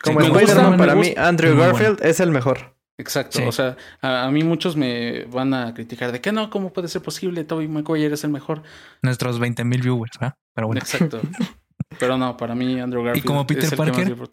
[0.01, 1.13] Como Sí, Spider-Man, para mí.
[1.15, 2.75] Andrew Garfield es el mejor.
[2.97, 3.37] Exacto.
[3.37, 3.43] Sí.
[3.45, 6.87] O sea, a, a mí muchos me van a criticar de que no, ¿cómo puede
[6.87, 7.43] ser posible?
[7.43, 8.63] Tobey Maguire es el mejor.
[9.03, 10.35] Nuestros 20 mil viewers, ¿verdad?
[10.55, 10.79] Pero bueno.
[10.81, 11.21] Exacto.
[11.99, 13.27] Pero no, para mí Andrew Garfield.
[13.27, 14.29] como Peter es el que más Parker?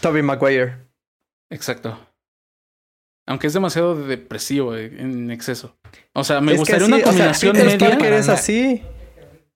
[0.00, 0.89] Tobey Maguire.
[1.50, 1.98] Exacto.
[3.26, 5.76] Aunque es demasiado depresivo eh, en exceso.
[6.14, 7.88] O sea, me Es que gustaría una o sea, combinación Peter media.
[7.90, 8.82] Parker es Para la- así.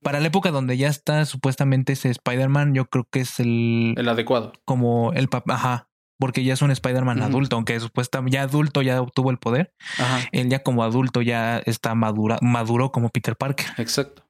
[0.02, 4.08] Para la época donde ya está supuestamente ese Spider-Man, yo creo que es el, El
[4.08, 4.52] adecuado.
[4.66, 5.88] como el papá, ajá,
[6.18, 10.20] porque ya es un Spider-Man adulto, aunque supuestamente ya adulto ya obtuvo el poder, Ajá.
[10.30, 13.66] él ya como adulto ya está madura, maduro como Peter Parker.
[13.78, 14.23] Exacto.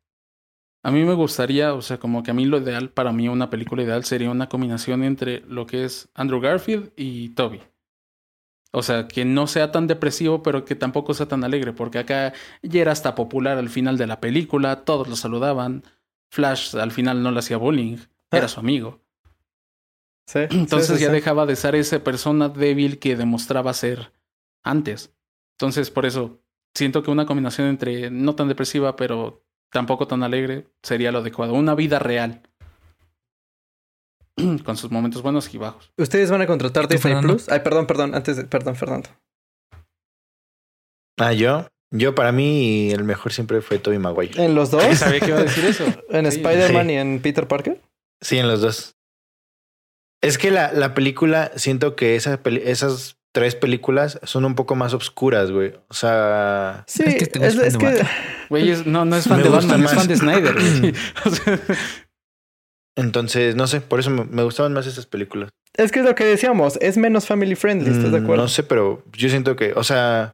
[0.84, 3.48] A mí me gustaría, o sea, como que a mí lo ideal, para mí una
[3.48, 7.62] película ideal sería una combinación entre lo que es Andrew Garfield y Toby.
[8.70, 12.34] O sea, que no sea tan depresivo, pero que tampoco sea tan alegre, porque acá
[12.62, 15.84] ya era hasta popular al final de la película, todos lo saludaban.
[16.30, 17.96] Flash al final no le hacía bullying,
[18.30, 19.00] era su amigo.
[20.26, 24.12] Sí, Entonces sí, sí, ya dejaba de ser esa persona débil que demostraba ser
[24.62, 25.14] antes.
[25.56, 26.42] Entonces, por eso
[26.74, 29.44] siento que una combinación entre no tan depresiva, pero
[29.74, 31.52] tampoco tan alegre, sería lo adecuado.
[31.52, 32.40] Una vida real.
[34.64, 35.92] Con sus momentos buenos y bajos.
[35.98, 37.34] ¿Ustedes van a contratar ¿Y tú, Disney Fernando?
[37.34, 37.48] Plus?
[37.50, 38.14] Ay, perdón, perdón.
[38.14, 38.44] Antes de...
[38.44, 39.10] Perdón, Fernando.
[41.18, 41.66] Ah, yo.
[41.90, 44.44] Yo, para mí, el mejor siempre fue Tobey Maguire.
[44.44, 44.82] ¿En los dos?
[44.98, 45.84] Sabía que iba a decir eso.
[46.10, 46.38] ¿En Sí.
[46.38, 46.92] Spider-Man Sí.
[46.92, 47.80] y en Peter Parker?
[48.20, 48.96] Sí, en los dos.
[50.22, 54.76] Es que la, la película, siento que esa peli- esas tres películas son un poco
[54.76, 55.74] más obscuras, güey.
[55.88, 57.84] O sea, Sí, Es que te es, gusta es de que...
[57.86, 58.08] Batman.
[58.48, 59.94] Güey, es- no, no es fan Me de Batman, es más.
[59.94, 60.54] fan de Snyder.
[60.54, 60.94] güey.
[61.26, 61.60] O sea,
[62.96, 65.50] Entonces, no sé, por eso me, me gustaban más esas películas.
[65.76, 68.42] Es que es lo que decíamos, es menos family friendly, ¿estás de Mm, acuerdo?
[68.44, 70.30] No sé, pero yo siento que, o sea.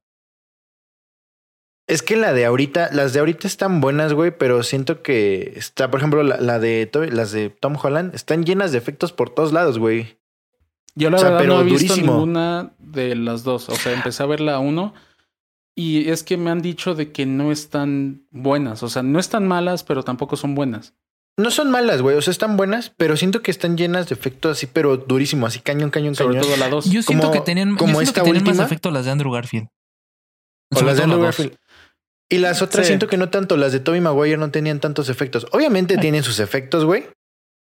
[1.88, 5.90] Es que la de ahorita, las de ahorita están buenas, güey, pero siento que está,
[5.90, 9.52] por ejemplo, la, la de las de Tom Holland están llenas de efectos por todos
[9.52, 10.18] lados, güey.
[10.94, 12.12] Yo la O sea, verdad pero no he visto durísimo.
[12.14, 13.68] ninguna de las dos.
[13.68, 14.92] O sea, empecé a ver la uno
[15.76, 18.82] y es que me han dicho de que no están buenas.
[18.82, 20.94] O sea, no están malas, pero tampoco son buenas.
[21.38, 24.58] No son malas, güey, o sea, están buenas, pero siento que están llenas de efectos
[24.58, 26.48] así, pero durísimo, así cañón, cañón, Sobre cañón.
[26.50, 26.84] todo la dos.
[26.86, 29.12] Yo siento Como- que tenían, yo como siento esta que tenían más efecto las de
[29.12, 29.68] Andrew Garfield.
[30.72, 31.26] O Sobre las de Andrew la.
[31.26, 31.56] Garfield.
[32.28, 32.90] Y las otras Sí.
[32.90, 35.46] siento que no tanto, las de Tobey Maguire no tenían tantos efectos.
[35.52, 37.06] Obviamente tienen sus efectos, güey.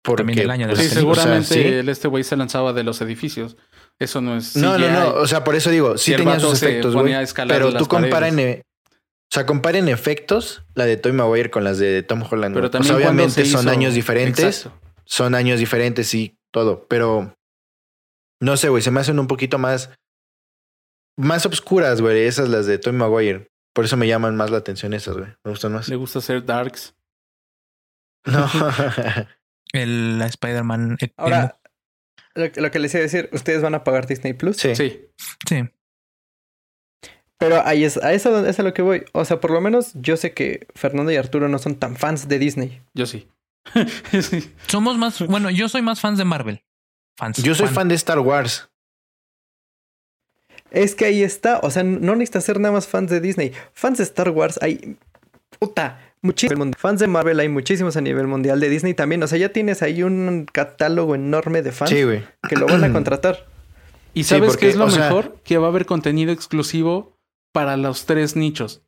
[0.02, 1.12] Porque, También el año de pues, Sí, película.
[1.12, 1.60] o sea, seguramente sí.
[1.80, 3.56] el- este güey se lanzaba de los edificios.
[3.98, 4.56] Eso no es.
[4.56, 4.92] No, no, CGI.
[4.92, 5.14] no.
[5.14, 7.14] O sea, por eso digo, sí vato sus efectos, güey.
[7.48, 12.22] Pero tú comparen, o sea, comparen efectos la de Tobey Maguire con las de Tom
[12.28, 12.54] Holland.
[12.54, 14.80] Pero también o sea, obviamente son hizo- años diferentes, Exacto.
[15.04, 17.34] son años diferentes y todo, pero
[18.40, 19.90] no sé, güey, se me hacen un poquito más
[21.18, 23.48] más obscuras, güey, esas las de Tobey Maguire.
[23.74, 25.28] Por eso me llaman más la atención esas, güey.
[25.44, 25.88] Me gustan más.
[25.88, 26.94] Le gusta hacer darks.
[28.24, 28.48] No.
[29.72, 30.98] El Spider-Man.
[31.00, 31.12] e-.
[31.16, 31.58] Ahora,
[32.34, 34.56] lo, lo que les iba a decir, ustedes van a pagar Disney Plus.
[34.56, 34.74] sí.
[34.74, 35.06] Sí.
[35.48, 35.68] Sí.
[37.40, 39.04] Pero ahí es, a eso es a lo que voy.
[39.12, 42.26] O sea, por lo menos yo sé que Fernando y Arturo no son tan fans
[42.26, 42.82] de Disney.
[42.94, 43.28] Yo sí.
[44.20, 44.52] Sí.
[44.66, 45.24] Somos más.
[45.26, 46.64] Bueno, yo soy más fans de Marvel.
[47.16, 47.40] Fans.
[47.42, 48.70] Yo soy fan de Star Wars.
[50.70, 51.60] Es que ahí está.
[51.60, 53.52] O sea, no necesitas ser nada más fans de Disney.
[53.72, 54.96] Fans de Star Wars hay.
[55.60, 56.07] Puta.
[56.22, 56.68] Muchísimos.
[56.76, 58.58] Fans de Marvel hay muchísimos a nivel mundial.
[58.60, 59.22] De Disney también.
[59.22, 62.04] O sea, ya tienes ahí un catálogo enorme de fans Sí,
[62.48, 63.46] que lo van a contratar.
[64.14, 65.36] ¿Y Sí, sabes porque, qué es lo sea- mejor?
[65.44, 67.16] Que va a haber contenido exclusivo
[67.52, 68.82] para los tres nichos.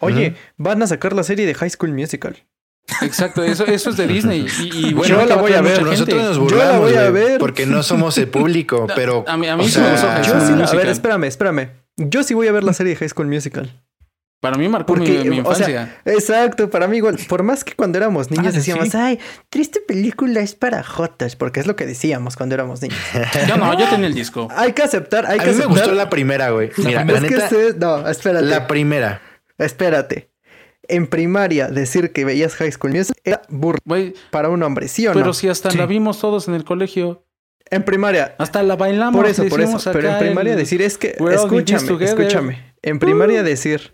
[0.00, 2.44] Oye, van a sacar la serie de High School Musical.
[3.02, 4.46] Exacto, eso, eso es de Disney.
[4.60, 5.82] Y, y Yo bueno, la voy a ver.
[5.82, 7.38] Nosotros nos Yo la burlamos, voy a ver.
[7.38, 10.06] porque no somos el público, pero A mí- a mí o sí me sea, gustó
[10.08, 11.70] High Yo sí, a ver, espérame, espérame.
[11.96, 13.82] Yo sí voy a ver la serie de High School Musical.
[14.40, 16.00] Para mí marcó mi, Porque, mi o sea, infancia.
[16.04, 17.18] Exacto, para mí igual.
[17.28, 18.56] Por más que cuando éramos niños Ah, sí.
[18.58, 19.18] decíamos, ay,
[19.50, 22.98] triste película es para jotas, porque es lo que decíamos cuando éramos niños.
[23.48, 24.46] yo no, yo tenía el disco.
[24.54, 26.70] Hay que aceptar, hay a que mí me gustó la primera, güey.
[26.76, 28.46] Mira, la es que neta, se- no, espérate.
[28.46, 29.20] la primera.
[29.58, 30.30] Espérate.
[30.90, 35.06] En primaria, decir que veías High School Musical era burro Güey, para un hombre, ¿sí
[35.06, 35.32] o pero no?
[35.34, 35.76] si hasta Sí.
[35.78, 37.26] la vimos todos en el colegio.
[37.70, 39.14] En primaria, Hasta la bailamos.
[39.14, 39.78] por eso, por eso.
[39.92, 42.74] Pero en primaria el- decir es que, escúchame, escúchame.
[42.82, 43.92] En primaria decir,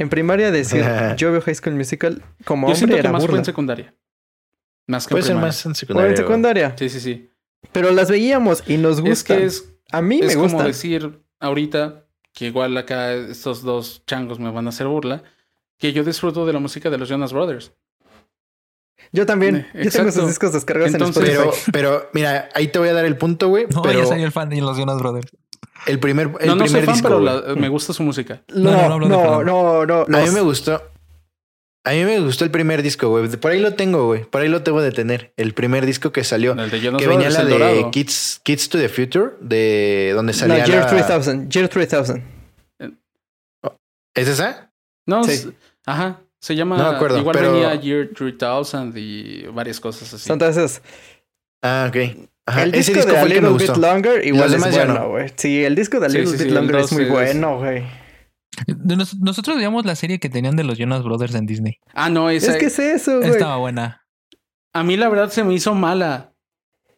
[0.00, 0.84] en primaria decir,
[1.16, 3.38] yo veo High School Musical como Yo hombre que era más fue burla.
[3.40, 3.94] en secundaria.
[4.86, 5.46] Más que en Puede ser primaria.
[5.48, 6.08] más en O secundaria.
[6.08, 6.26] en güey.
[6.26, 6.74] secundaria.
[6.76, 7.30] Sí, sí, sí.
[7.72, 9.38] Pero las veíamos y nos Es gustan.
[9.38, 10.66] que es, A mí es me como gustan.
[10.66, 15.22] decir ahorita que igual acá estos dos changos me van a hacer burla.
[15.78, 17.72] Que yo disfruto de la música de los Jonas Brothers.
[19.12, 19.66] Yo también.
[19.74, 21.70] Eh, Yo tengo esos discos descargados Entonces- en Pero, Spotify.
[21.72, 23.66] pero, mira, ahí te voy a dar el punto, güey.
[23.74, 25.32] No, pero ya soy el fan de los Jonas Brothers.
[25.86, 28.42] El primer, el no, no soy primer fan, disco, pero la- me gusta su música.
[28.48, 30.18] No, no, No, no no, no, no.
[30.18, 30.82] A mí me gustó.
[31.82, 33.26] A mí me gustó el primer disco, güey.
[33.28, 34.24] Por ahí lo tengo, güey.
[34.24, 35.32] Por ahí lo tengo de tener.
[35.38, 36.52] El primer disco que salió.
[36.52, 37.88] El de que venía la el de.
[37.90, 40.86] Kids, Kids to the Future, de donde No, salía Year la...
[41.06, 41.48] 3000.
[41.48, 42.22] Year 3000.
[44.14, 44.70] ¿Es esa?
[45.06, 45.30] No, Sí.
[45.32, 45.48] es-
[45.86, 46.20] ajá.
[46.40, 46.76] Se llama.
[46.78, 50.26] No me acuerdo, igual pero- venía Year 3000 y varias cosas así.
[50.26, 50.82] Son todas esas.
[51.62, 52.28] Ah, ok.
[52.46, 53.76] Ajá, El ese disco, disco de A Little Bit gustó.
[53.80, 55.08] Longer igual es bueno, no.
[55.10, 55.32] güey.
[55.36, 57.84] Sí, el disco de A Little sí, Bit sí, Longer es muy bueno, güey.
[59.20, 61.78] Nosotros veíamos la serie que tenían de los Jonas Brothers en Disney.
[61.94, 62.52] Ah, no, esa.
[62.52, 63.30] Es que es eso, güey.
[63.30, 64.04] Estaba buena.
[64.74, 66.32] A mí la verdad se me hizo mala.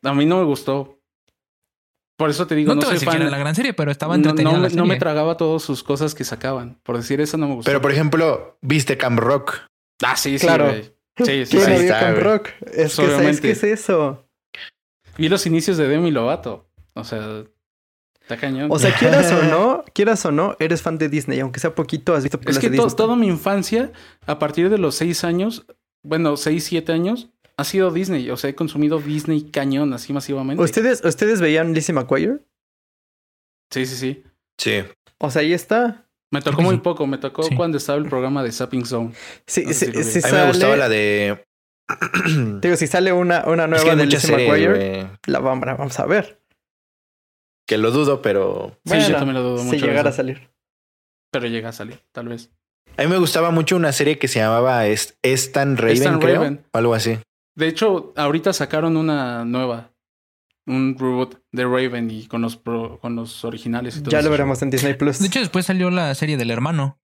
[0.02, 0.98] A mí no me gustó.
[2.18, 3.20] Por eso te digo, No, no, soy fan.
[3.22, 5.00] era la gran serie, pero estaba no, entretenida no la me, no me serie.
[5.00, 6.78] tragaba todas sus cosas que sacaban.
[6.82, 7.68] Por decir eso no me gustó.
[7.68, 9.62] Pero, por ejemplo, viste Camp Rock.
[10.04, 10.66] ah, sí, sí, Claro.
[10.66, 10.82] güey.
[11.18, 11.72] Sí, sí, ¿Quién sí.
[11.84, 12.18] está, Camp.
[12.18, 12.48] Rock?
[12.72, 14.26] Es que, es, que es eso.
[15.18, 16.68] Vi los inicios de Demi Lovato.
[16.94, 17.44] O sea,
[18.20, 18.68] está cañón.
[18.70, 21.40] O sea, quieras o no, quieras o no, eres fan de Disney.
[21.40, 22.96] Aunque sea poquito, has visto es películas que de to- Disney.
[22.96, 23.92] toda mi infancia,
[24.26, 25.66] a partir de los seis años,
[26.04, 28.30] bueno, seis, siete años, ha sido Disney.
[28.30, 30.62] O sea, he consumido Disney cañón, así masivamente.
[30.62, 32.38] ¿Ustedes, ¿Ustedes veían Lizzie McGuire?
[33.70, 34.22] Sí, sí, sí.
[34.58, 34.84] Sí.
[35.18, 36.06] O sea, ahí está.
[36.30, 37.06] Me tocó muy poco.
[37.06, 37.54] Me tocó Sí.
[37.54, 39.12] cuando estaba el programa de Zapping Zone.
[39.46, 41.44] Sí, sí, sí, A mí sale, me gustaba la de...
[42.00, 42.28] Te
[42.68, 45.98] Digo, si sale una, una es nueva que de Lizzie McGuire, la vamos, la vamos
[45.98, 46.40] a ver.
[47.66, 48.76] Que lo dudo, pero...
[48.84, 50.50] Sí, yo también lo dudo si mucho llegara a salir.
[51.32, 52.50] Pero llega a salir, tal vez.
[52.98, 56.34] A mí me gustaba mucho una serie que se llamaba Es, Stan Raven, Stan creo.
[56.36, 56.64] Raven.
[56.72, 57.18] O algo así.
[57.56, 59.90] De hecho, ahorita sacaron una nueva.
[60.66, 64.26] Un reboot de Raven y con los pro- con los originales y todo Ya eso.
[64.28, 65.18] lo veremos en Disney Plus.
[65.18, 67.00] De hecho, después salió la serie del hermano.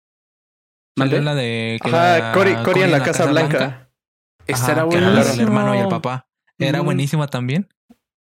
[0.98, 1.80] Salió la de.
[1.82, 3.85] que Ajá, Cory en la Casa Blanca.
[4.48, 5.34] Esta era hablaron buenísimo.
[5.34, 6.28] el hermano y el papá.
[6.58, 6.86] Era Ujú.
[6.86, 7.68] buenísima también.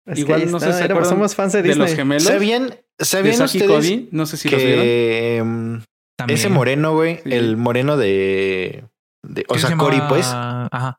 [0.07, 1.87] Es Igual no sé si acuerdan somos fans de de Disney.
[1.89, 2.23] los gemelos.
[2.25, 4.09] ¿Sabían, de ¿sabían Saki y ustedes Cody.
[4.11, 4.83] No sé si los vieron.
[4.85, 5.79] que mm,
[6.17, 6.39] También.
[6.39, 7.33] ese moreno, güey, Sí.
[7.33, 8.85] el moreno de,
[9.23, 10.97] de o ¿Qué sea, se Cory, pues, Ajá.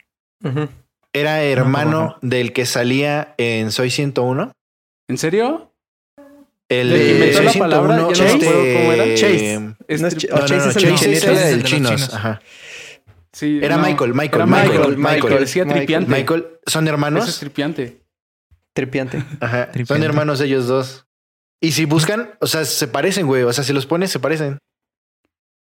[1.14, 4.52] Era hermano del que salía en Soy 101.
[5.10, 5.74] ¿En serio?
[6.70, 7.96] El ¿Del que de inventó Soy la palabra?
[7.98, 9.16] 101, Ya no me acuerdo cómo era.
[9.16, 9.76] Chase.
[9.88, 12.14] Es No Chase es el Chase era es el de chinos.
[12.14, 12.42] Ajá.
[13.32, 13.84] Sí, Era no.
[13.86, 15.24] Michael, Michael, Era Michael, Michael, Michael.
[15.24, 15.70] Michael.
[15.74, 16.12] tripiante.
[16.12, 17.40] Michael, son Ese es hermanos.
[17.40, 18.02] tripiante.
[18.74, 19.24] Tripiante.
[19.40, 19.70] Ajá.
[19.86, 21.06] Son hermanos ellos dos.
[21.62, 23.44] Y si buscan, o sea, se parecen, güey.
[23.44, 24.58] O sea, si los pones, se parecen.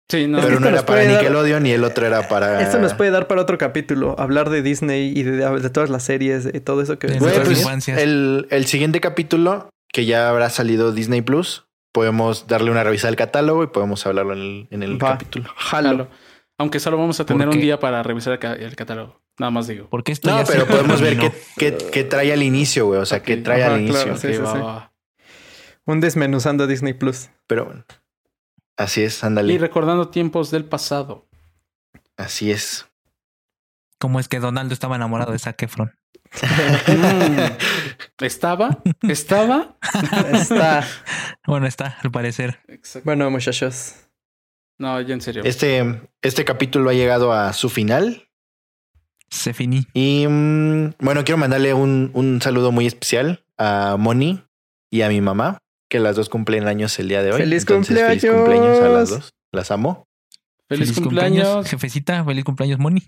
[0.10, 0.42] Sí, no.
[0.42, 2.62] Pero uno era para puede dar- Nickelodeon y el otro era para.
[2.62, 4.16] Esto nos puede dar para otro capítulo.
[4.20, 7.08] Hablar de Disney y de, de todas las series, de todo eso que...
[7.08, 12.84] Güey, pues, el, el siguiente capítulo, que ya habrá salido Disney Plus, podemos darle una
[12.84, 15.12] revisada al catálogo y podemos hablarlo en el, en el Va.
[15.14, 15.50] capítulo.
[15.56, 16.10] Jalo.
[16.58, 19.22] Aunque solo vamos a tener un día para revisar el ca- el catálogo.
[19.40, 19.88] Nada más digo.
[19.90, 23.00] Porque esto No, ya pero podemos ver qué, qué, qué trae al inicio, güey.
[23.00, 24.04] O sea, qué trae Ajá, al inicio.
[24.04, 24.60] claro, sí, Ok, sí, va, sí.
[24.60, 24.94] va, va.
[25.86, 27.30] Un desmenuzando Disney Plus.
[27.48, 27.84] Pero bueno.
[28.78, 29.58] Así es, Y ándale.
[29.58, 31.28] recordando tiempos del pasado.
[32.18, 32.88] Así es.
[34.00, 35.92] ¿Cómo es que Donaldo estaba enamorado de Zac Efron?
[36.88, 38.24] Mm.
[38.24, 38.80] ¿Estaba?
[39.02, 39.78] ¿Estaba?
[40.34, 40.86] Está.
[41.46, 42.62] Bueno, está, al parecer.
[42.70, 43.06] Exacto.
[43.06, 43.96] Bueno, muchachos.
[44.80, 45.44] No, ya en serio.
[45.46, 48.28] Este, este capítulo ha llegado a su final.
[49.30, 49.88] Se finí.
[49.94, 54.44] Y mm, bueno, quiero mandarle un, un saludo muy especial a Moni
[54.92, 55.58] y a mi mamá,
[55.90, 57.40] que las dos cumplen años el día de hoy.
[57.42, 58.36] ¡Feliz Entonces, Feliz cumpleaños!
[58.36, 59.34] cumpleaños a las dos.
[59.52, 60.06] Las amo.
[60.70, 61.68] Feliz, cumpleaños.
[61.68, 63.04] Jefecita, feliz cumpleaños, Moni.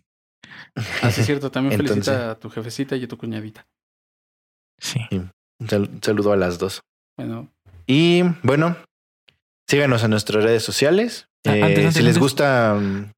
[1.02, 1.52] Así es cierto.
[1.52, 3.68] También Entonces- felicita a tu jefecita y a tu cuñadita.
[4.80, 5.00] Sí.
[5.12, 6.82] Un saludo a las dos.
[7.18, 7.50] Bueno,
[7.88, 8.76] Y bueno,
[9.70, 11.28] síganos en nuestras redes sociales.
[11.46, 12.20] Ah, Eh, antes, antes, si les antes.
[12.20, 13.12] gusta mm,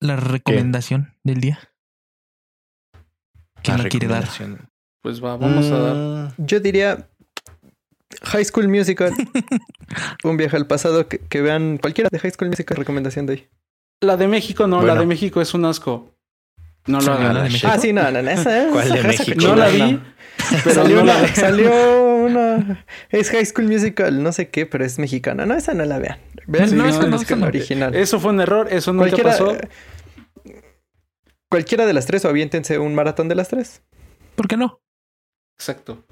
[0.00, 1.58] La recomendación del día.
[3.62, 4.28] ¿Quién la la quiere dar?
[5.02, 5.94] pues va, vamos a dar.
[5.96, 7.08] Mm, Yo diría
[8.22, 9.12] High School Musical.
[10.24, 11.08] Un viaje al pasado.
[11.08, 12.76] Que, que vean cualquiera de High School Musical.
[12.76, 13.48] Recomendación de hoy.
[14.02, 14.82] La de México, no.
[14.82, 16.14] La de México es un asco.
[16.86, 17.28] No lo la hagan.
[17.28, 17.68] de la México.
[17.70, 18.30] Ah, sí, no, no, no.
[18.30, 19.40] Esa, ¿Cuál de esa- México?
[19.42, 19.86] No la no.
[19.86, 20.00] vi,
[20.64, 21.28] pero salió, no la una, vi.
[21.34, 22.84] salió una.
[23.10, 25.46] Es High School Musical, no sé qué, pero es mexicana.
[25.46, 26.18] No, esa no la vean.
[26.46, 27.46] Vean Sí, la no, School no, no.
[27.46, 27.94] original.
[27.94, 28.68] Eso fue un error.
[28.70, 29.56] Eso nunca cualquiera, pasó.
[31.48, 33.82] cualquiera de las tres o aviéntense un maratón de las tres.
[34.34, 34.80] ¿Por qué no?
[35.58, 36.04] Exacto.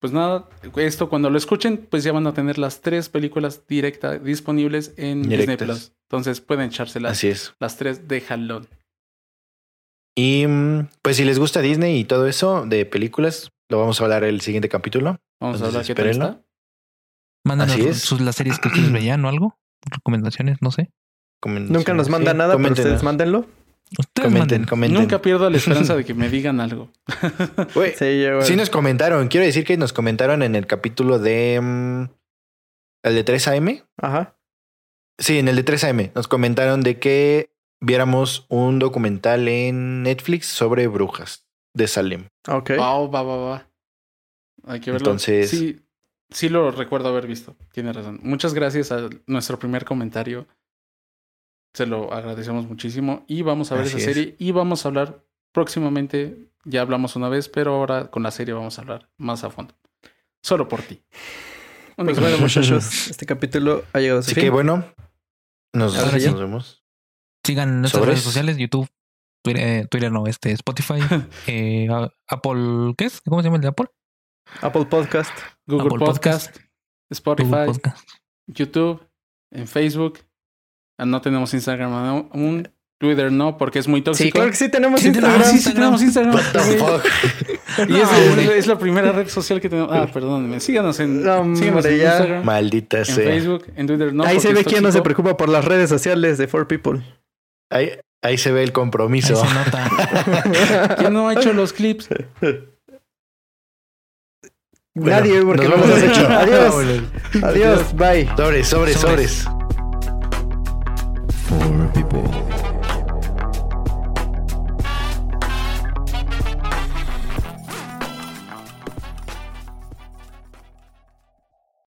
[0.00, 4.22] Pues nada, esto cuando lo escuchen, pues ya van a tener las tres películas directas
[4.24, 5.56] disponibles en Disney.
[5.58, 5.92] Plus.
[6.08, 7.54] Entonces pueden echárselas Así es.
[7.60, 8.66] las tres de jalón.
[10.16, 14.04] Y mm, pues si les gusta Disney y todo eso de películas, lo vamos a
[14.04, 15.18] hablar el siguiente capítulo.
[15.40, 16.40] Vamos a hablar qué tal está.
[17.44, 18.00] Mándanos Así es.
[18.00, 19.58] sus, las series que ustedes veían o algo.
[19.90, 20.90] Recomendaciones, no sé.
[21.46, 23.46] Nunca nos sí, manda nada, pero ustedes mándenlo.
[23.98, 24.64] Ustedes Comenten, manden.
[24.68, 25.00] comenten.
[25.00, 26.90] Nunca pierdo la esperanza de que me digan algo.
[27.96, 29.28] Sí, yo- sí nos comentaron.
[29.28, 31.58] Quiero decir que nos comentaron en el capítulo de...
[31.62, 32.02] mm,
[33.04, 33.84] el de 3AM.
[33.96, 34.36] Ajá.
[35.18, 36.12] Sí, en el de 3AM.
[36.14, 37.50] Nos comentaron de que
[37.80, 42.28] viéramos un documental en Netflix sobre brujas de Salem.
[42.48, 42.70] Ok.
[42.78, 43.70] Va, va, va, va.
[44.66, 45.06] Hay que verlo.
[45.06, 45.80] Entonces- Sí,
[46.30, 47.56] sí lo recuerdo haber visto.
[47.72, 48.20] Tiene razón.
[48.22, 50.46] Muchas gracias a nuestro primer comentario.
[51.74, 53.24] Se lo agradecemos muchísimo.
[53.28, 54.16] Y vamos a ver Así esa es.
[54.16, 54.36] serie.
[54.38, 56.48] Y vamos a hablar próximamente.
[56.64, 59.74] Ya hablamos una vez, pero ahora con la serie vamos a hablar más a fondo.
[60.42, 61.02] Solo por ti.
[61.96, 64.44] Pues bueno, muchachos, este capítulo ha llegado a su Así fin.
[64.44, 64.84] que bueno,
[65.74, 65.94] nos
[66.38, 66.79] vemos.
[67.44, 68.14] Sigan nuestras Sobres.
[68.16, 68.88] redes sociales, YouTube,
[69.44, 70.98] Twitter, eh, Twitter no, este, Spotify,
[71.46, 71.88] eh,
[72.28, 73.20] Apple, ¿qué es?
[73.22, 73.86] ¿Cómo se llama el de Apple?
[74.60, 75.30] Apple Podcast.
[75.66, 76.56] Google Apple Podcast, Podcast,
[77.10, 78.08] Spotify, Google Podcast.
[78.46, 79.06] YouTube,
[79.52, 80.18] en Facebook.
[80.98, 81.92] Ah, No tenemos Instagram
[82.32, 82.68] aún.
[83.00, 84.26] Twitter no, porque es muy tóxico.
[84.26, 85.40] Sí, claro que sí tenemos Sí, Instagram.
[85.40, 86.34] Ah, sí, sí tenemos Instagram.
[86.34, 87.04] What the fuck?
[87.78, 88.58] Y es, No, es- hombre.
[88.58, 89.90] es la primera red social que tenemos.
[89.90, 90.60] Ah, perdónenme.
[90.60, 92.04] Síganos en, No, hombre, síganos en ya.
[92.16, 93.14] Instagram, Maldita en sea.
[93.24, 94.24] Facebook, en Twitter no.
[94.24, 97.00] Ahí se ve quién no se preocupa por las redes sociales de Four People.
[97.70, 97.92] Ahí,
[98.22, 99.36] ahí se ve el Ahí compromiso.
[99.36, 100.96] se nota.
[100.98, 102.08] ¿Quién no ha hecho los clips?
[104.92, 106.26] Bueno, Nadie, porque nos no los has hecho.
[106.28, 106.74] Adiós.
[107.42, 107.96] Adiós.
[107.96, 108.26] Bye.
[108.36, 108.96] Sobres, sobres, Sobres.
[108.96, 109.44] sobres.
[111.48, 112.49] Four people.